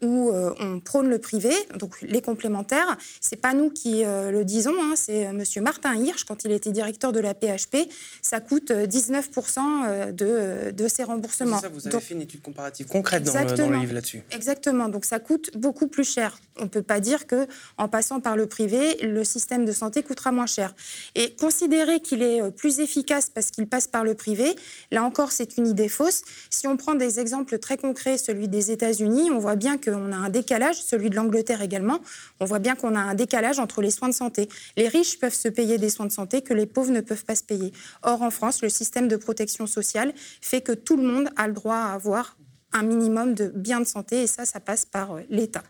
où 0.01 0.31
on 0.59 0.79
prône 0.79 1.09
le 1.09 1.19
privé, 1.19 1.53
donc 1.77 2.01
les 2.01 2.21
complémentaires, 2.21 2.97
c'est 3.21 3.35
pas 3.35 3.53
nous 3.53 3.69
qui 3.69 4.03
le 4.03 4.43
disons, 4.43 4.73
hein, 4.79 4.93
c'est 4.95 5.31
Monsieur 5.31 5.61
Martin 5.61 5.95
Hirsch, 5.95 6.23
quand 6.25 6.43
il 6.45 6.51
était 6.51 6.71
directeur 6.71 7.11
de 7.11 7.19
la 7.19 7.33
PHP, 7.33 7.89
ça 8.21 8.39
coûte 8.39 8.71
19% 8.71 10.13
de, 10.13 10.71
de 10.71 10.87
ces 10.87 11.03
remboursements. 11.03 11.59
Ça, 11.59 11.69
vous 11.69 11.87
avez 11.87 11.99
fait 11.99 12.13
une 12.13 12.21
étude 12.21 12.41
comparative 12.41 12.87
concrète 12.87 13.23
dans 13.23 13.33
le, 13.33 13.55
dans 13.55 13.69
le, 13.69 13.77
livre 13.77 13.93
là-dessus. 13.93 14.23
Exactement, 14.31 14.89
donc 14.89 15.05
ça 15.05 15.19
coûte 15.19 15.51
beaucoup 15.55 15.87
plus 15.87 16.09
cher. 16.09 16.37
On 16.57 16.63
ne 16.63 16.69
peut 16.69 16.83
pas 16.83 16.99
dire 16.99 17.27
que 17.27 17.47
en 17.77 17.87
passant 17.87 18.19
par 18.19 18.35
le 18.35 18.47
privé, 18.47 18.97
le 19.01 19.23
système 19.23 19.65
de 19.65 19.71
santé 19.71 20.03
moins 20.31 20.45
cher. 20.45 20.73
Et 21.15 21.35
considérer 21.35 21.99
qu'il 21.99 22.21
est 22.21 22.41
euh, 22.41 22.51
plus 22.51 22.79
efficace 22.79 23.29
parce 23.29 23.51
qu'il 23.51 23.67
passe 23.67 23.87
par 23.87 24.03
le 24.03 24.13
privé, 24.13 24.55
là 24.91 25.03
encore, 25.03 25.31
c'est 25.31 25.57
une 25.57 25.67
idée 25.67 25.89
fausse. 25.89 26.23
Si 26.49 26.67
on 26.67 26.77
prend 26.77 26.95
des 26.95 27.19
exemples 27.19 27.59
très 27.59 27.77
concrets, 27.77 28.17
celui 28.17 28.47
des 28.47 28.71
États-Unis, 28.71 29.31
on 29.31 29.39
voit 29.39 29.55
bien 29.55 29.77
qu'on 29.77 30.11
a 30.11 30.15
un 30.15 30.29
décalage, 30.29 30.81
celui 30.81 31.09
de 31.09 31.15
l'Angleterre 31.15 31.61
également, 31.61 31.99
on 32.39 32.45
voit 32.45 32.59
bien 32.59 32.75
qu'on 32.75 32.95
a 32.95 32.99
un 32.99 33.15
décalage 33.15 33.59
entre 33.59 33.81
les 33.81 33.91
soins 33.91 34.09
de 34.09 34.13
santé. 34.13 34.49
Les 34.77 34.87
riches 34.87 35.19
peuvent 35.19 35.33
se 35.33 35.47
payer 35.47 35.77
des 35.77 35.89
soins 35.89 36.05
de 36.05 36.11
santé 36.11 36.41
que 36.41 36.53
les 36.53 36.65
pauvres 36.65 36.91
ne 36.91 37.01
peuvent 37.01 37.25
pas 37.25 37.35
se 37.35 37.43
payer. 37.43 37.73
Or, 38.01 38.21
en 38.21 38.31
France, 38.31 38.61
le 38.61 38.69
système 38.69 39.07
de 39.07 39.15
protection 39.15 39.67
sociale 39.67 40.13
fait 40.41 40.61
que 40.61 40.71
tout 40.71 40.97
le 40.97 41.03
monde 41.03 41.29
a 41.35 41.47
le 41.47 41.53
droit 41.53 41.75
à 41.75 41.93
avoir 41.93 42.37
un 42.73 42.83
minimum 42.83 43.35
de 43.35 43.47
biens 43.47 43.79
de 43.79 43.85
santé 43.85 44.23
et 44.23 44.27
ça, 44.27 44.45
ça 44.45 44.59
passe 44.59 44.85
par 44.85 45.13
euh, 45.13 45.21
l'État. 45.29 45.63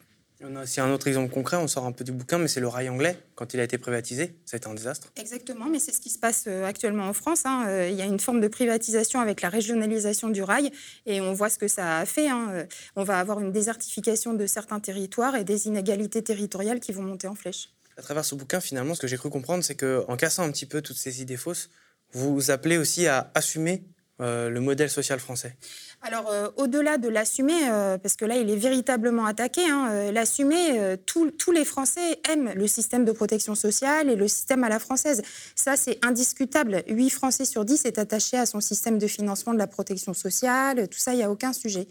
On 0.45 0.57
a 0.57 0.63
aussi 0.63 0.81
un 0.81 0.91
autre 0.91 1.07
exemple 1.07 1.33
concret, 1.33 1.55
on 1.55 1.69
sort 1.69 1.85
un 1.85 1.93
peu 1.93 2.03
du 2.03 2.11
bouquin, 2.11 2.37
mais 2.37 2.49
c'est 2.49 2.59
le 2.59 2.67
rail 2.67 2.89
anglais. 2.89 3.17
Quand 3.35 3.53
il 3.53 3.61
a 3.61 3.63
été 3.63 3.77
privatisé, 3.77 4.35
ça 4.45 4.55
a 4.55 4.57
été 4.57 4.67
un 4.67 4.73
désastre. 4.73 5.07
Exactement, 5.15 5.67
mais 5.67 5.79
c'est 5.79 5.93
ce 5.93 6.01
qui 6.01 6.09
se 6.09 6.19
passe 6.19 6.45
euh, 6.47 6.65
actuellement 6.65 7.07
en 7.07 7.13
France. 7.13 7.45
Hein. 7.45 7.65
Euh, 7.67 7.89
il 7.89 7.95
y 7.95 8.01
a 8.01 8.05
une 8.05 8.19
forme 8.19 8.41
de 8.41 8.49
privatisation 8.49 9.21
avec 9.21 9.41
la 9.41 9.47
régionalisation 9.47 10.27
du 10.27 10.43
rail 10.43 10.71
et 11.05 11.21
on 11.21 11.31
voit 11.31 11.49
ce 11.49 11.57
que 11.57 11.69
ça 11.69 11.99
a 11.99 12.05
fait. 12.05 12.27
Hein. 12.27 12.49
Euh, 12.51 12.65
on 12.97 13.03
va 13.05 13.19
avoir 13.19 13.39
une 13.39 13.53
désertification 13.53 14.33
de 14.33 14.45
certains 14.45 14.81
territoires 14.81 15.37
et 15.37 15.45
des 15.45 15.67
inégalités 15.67 16.21
territoriales 16.21 16.81
qui 16.81 16.91
vont 16.91 17.03
monter 17.03 17.27
en 17.27 17.35
flèche. 17.35 17.69
À 17.97 18.01
travers 18.01 18.25
ce 18.25 18.35
bouquin, 18.35 18.59
finalement, 18.59 18.95
ce 18.95 18.99
que 18.99 19.07
j'ai 19.07 19.17
cru 19.17 19.29
comprendre, 19.29 19.63
c'est 19.63 19.75
qu'en 19.75 20.17
cassant 20.17 20.43
un 20.43 20.51
petit 20.51 20.65
peu 20.65 20.81
toutes 20.81 20.97
ces 20.97 21.21
idées 21.21 21.37
fausses, 21.37 21.69
vous 22.11 22.51
appelez 22.51 22.77
aussi 22.77 23.07
à 23.07 23.31
assumer 23.33 23.83
le 24.19 24.59
modèle 24.59 24.89
social 24.89 25.19
français 25.19 25.57
alors, 26.05 26.29
euh, 26.29 26.49
au-delà 26.57 26.97
de 26.97 27.07
l'assumer, 27.07 27.69
euh, 27.71 27.97
parce 27.97 28.15
que 28.17 28.25
là, 28.25 28.35
il 28.35 28.49
est 28.49 28.57
véritablement 28.57 29.25
attaqué, 29.25 29.61
hein, 29.63 29.87
euh, 29.89 30.11
l'assumer, 30.11 30.97
tous 31.05 31.51
les 31.53 31.63
Français 31.63 32.19
aiment 32.29 32.51
le 32.55 32.67
système 32.67 33.05
de 33.05 33.13
protection 33.13 33.55
sociale 33.55 34.09
et 34.09 34.17
le 34.17 34.27
système 34.27 34.65
à 34.65 34.69
la 34.69 34.79
française. 34.79 35.21
Ça, 35.55 35.77
c'est 35.77 36.03
indiscutable. 36.03 36.83
8 36.89 37.09
Français 37.09 37.45
sur 37.45 37.63
10 37.63 37.85
est 37.85 37.99
attaché 37.99 38.37
à 38.37 38.45
son 38.45 38.59
système 38.59 38.97
de 38.97 39.07
financement 39.07 39.53
de 39.53 39.59
la 39.59 39.67
protection 39.67 40.13
sociale. 40.13 40.89
Tout 40.89 40.99
ça, 40.99 41.13
il 41.13 41.17
n'y 41.17 41.23
a 41.23 41.31
aucun 41.31 41.53
sujet. 41.53 41.87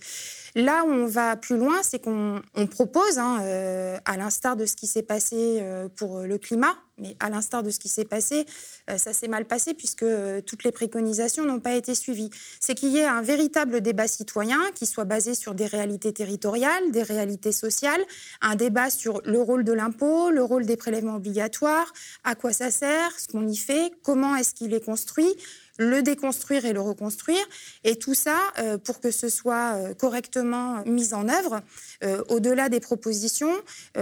Là 0.55 0.85
où 0.85 0.91
on 0.91 1.07
va 1.07 1.37
plus 1.37 1.57
loin, 1.57 1.83
c'est 1.83 1.99
qu'on 1.99 2.43
propose, 2.71 3.19
hein, 3.19 3.39
euh, 3.43 3.97
à 4.05 4.19
l'instar 4.19 4.55
de 4.55 4.67
ce 4.67 4.77
qui 4.77 4.87
s'est 4.87 5.03
passé 5.03 5.59
euh, 5.63 5.89
pour 5.89 6.21
le 6.21 6.37
climat, 6.37 6.75
mais 6.99 7.17
à 7.21 7.31
l'instar 7.31 7.63
de 7.63 7.71
ce 7.71 7.79
qui 7.79 7.89
s'est 7.89 8.05
passé, 8.05 8.45
euh, 8.91 8.99
ça 8.99 9.15
s'est 9.15 9.29
mal 9.29 9.47
passé 9.47 9.73
puisque 9.73 10.05
toutes 10.45 10.65
les 10.65 10.73
préconisations 10.73 11.47
n'ont 11.47 11.59
pas 11.59 11.75
été 11.75 11.95
suivies. 11.95 12.29
C'est 12.61 12.75
qu'il 12.75 12.91
y 12.91 12.99
ait 12.99 13.07
un 13.07 13.23
véritable 13.23 13.81
débat 13.81 14.07
citoyen 14.07 14.61
qui 14.75 14.85
soit 14.85 15.07
basé 15.07 15.35
sur 15.35 15.55
des 15.55 15.67
réalités 15.67 16.13
territoriales, 16.13 16.91
des 16.91 17.03
réalités 17.03 17.53
sociales, 17.53 18.03
un 18.43 18.55
débat 18.55 18.91
sur 18.91 19.23
le 19.25 19.41
rôle 19.41 19.65
de 19.65 19.73
l'impôt, 19.73 20.31
le 20.31 20.43
rôle 20.43 20.67
des 20.67 20.77
prélèvements 20.77 21.17
obligatoires, 21.17 21.91
à 22.25 22.35
quoi 22.35 22.53
ça 22.53 22.71
sert, 22.71 23.19
ce 23.19 23.27
qu'on 23.27 23.49
y 23.49 23.57
fait, 23.57 23.91
comment 24.03 24.37
est-ce 24.37 24.53
qu'il 24.53 24.75
est 24.75 24.85
construit, 24.85 25.35
le 25.79 26.03
déconstruire 26.03 26.65
et 26.65 26.73
le 26.73 26.81
reconstruire. 26.81 27.45
Et 27.85 27.97
tout 27.97 28.15
ça, 28.15 28.39
euh, 28.59 28.79
pour 28.79 29.01
que 29.01 29.11
ce 29.11 29.29
soit 29.29 29.75
euh, 29.75 29.95
correctement 29.95 30.85
mis 30.85 31.15
en 31.15 31.29
œuvre, 31.29 31.61
euh, 32.05 32.23
au-delà 32.29 32.69
des 32.69 32.81
propositions, 32.81 33.53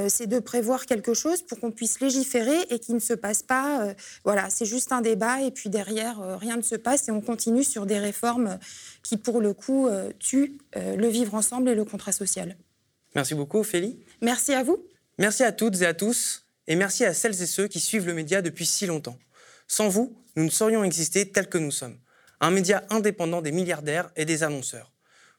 c'est 0.08 0.26
de 0.26 0.38
prévoir 0.38 0.86
quelque 0.86 1.14
chose 1.14 1.42
pour 1.42 1.60
qu'on 1.60 1.70
puisse 1.70 2.00
légiférer 2.00 2.58
et 2.70 2.78
qu'il 2.78 2.94
ne 2.94 3.00
se 3.00 3.14
passe 3.14 3.42
pas. 3.42 3.94
voilà, 4.24 4.50
c'est 4.50 4.64
juste 4.64 4.92
un 4.92 5.00
débat 5.00 5.42
et 5.42 5.50
puis 5.50 5.68
derrière, 5.68 6.38
rien 6.38 6.56
ne 6.56 6.62
se 6.62 6.74
passe 6.74 7.08
et 7.08 7.10
on 7.10 7.20
continue 7.20 7.64
sur 7.64 7.86
des 7.86 7.98
réformes 7.98 8.58
qui, 9.02 9.16
pour 9.16 9.40
le 9.40 9.52
coup, 9.52 9.88
tuent 10.18 10.58
le 10.74 11.08
vivre 11.08 11.34
ensemble 11.34 11.68
et 11.68 11.74
le 11.74 11.84
contrat 11.84 12.12
social. 12.12 12.56
Merci 13.14 13.34
beaucoup, 13.34 13.58
Ophélie. 13.58 13.98
Merci 14.20 14.52
à 14.52 14.62
vous. 14.62 14.78
Merci 15.18 15.42
à 15.42 15.52
toutes 15.52 15.80
et 15.82 15.86
à 15.86 15.94
tous. 15.94 16.44
Et 16.66 16.76
merci 16.76 17.04
à 17.04 17.14
celles 17.14 17.42
et 17.42 17.46
ceux 17.46 17.66
qui 17.66 17.80
suivent 17.80 18.06
le 18.06 18.14
média 18.14 18.42
depuis 18.42 18.66
si 18.66 18.86
longtemps. 18.86 19.18
Sans 19.66 19.88
vous, 19.88 20.16
nous 20.36 20.44
ne 20.44 20.50
saurions 20.50 20.84
exister 20.84 21.30
tels 21.30 21.48
que 21.48 21.58
nous 21.58 21.70
sommes. 21.70 21.98
Un 22.40 22.50
média 22.50 22.84
indépendant 22.90 23.42
des 23.42 23.52
milliardaires 23.52 24.10
et 24.16 24.24
des 24.24 24.42
annonceurs. 24.42 24.92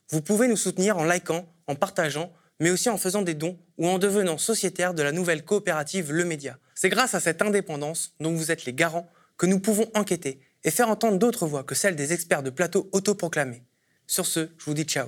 Vous 0.10 0.21
pouvez 0.21 0.47
nous 0.47 0.58
soutenir 0.58 0.97
en 0.97 1.06
likant, 1.06 1.51
en 1.67 1.75
partageant, 1.75 2.32
mais 2.60 2.69
aussi 2.69 2.89
en 2.89 2.97
faisant 2.97 3.21
des 3.21 3.34
dons 3.34 3.58
ou 3.77 3.88
en 3.88 3.97
devenant 3.97 4.38
sociétaire 4.38 4.93
de 4.93 5.01
la 5.01 5.12
nouvelle 5.12 5.43
coopérative 5.43 6.12
Le 6.12 6.25
Média. 6.25 6.58
C'est 6.75 6.89
grâce 6.89 7.15
à 7.15 7.19
cette 7.19 7.41
indépendance 7.41 8.13
dont 8.19 8.34
vous 8.34 8.51
êtes 8.51 8.65
les 8.65 8.73
garants 8.73 9.10
que 9.38 9.45
nous 9.45 9.60
pouvons 9.60 9.89
enquêter 9.95 10.39
et 10.63 10.71
faire 10.71 10.89
entendre 10.89 11.17
d'autres 11.17 11.47
voix 11.47 11.63
que 11.63 11.75
celles 11.75 11.95
des 11.95 12.13
experts 12.13 12.43
de 12.43 12.51
plateau 12.51 12.89
autoproclamés. 12.91 13.63
Sur 14.06 14.25
ce, 14.25 14.49
je 14.58 14.65
vous 14.65 14.73
dis 14.73 14.84
ciao. 14.84 15.08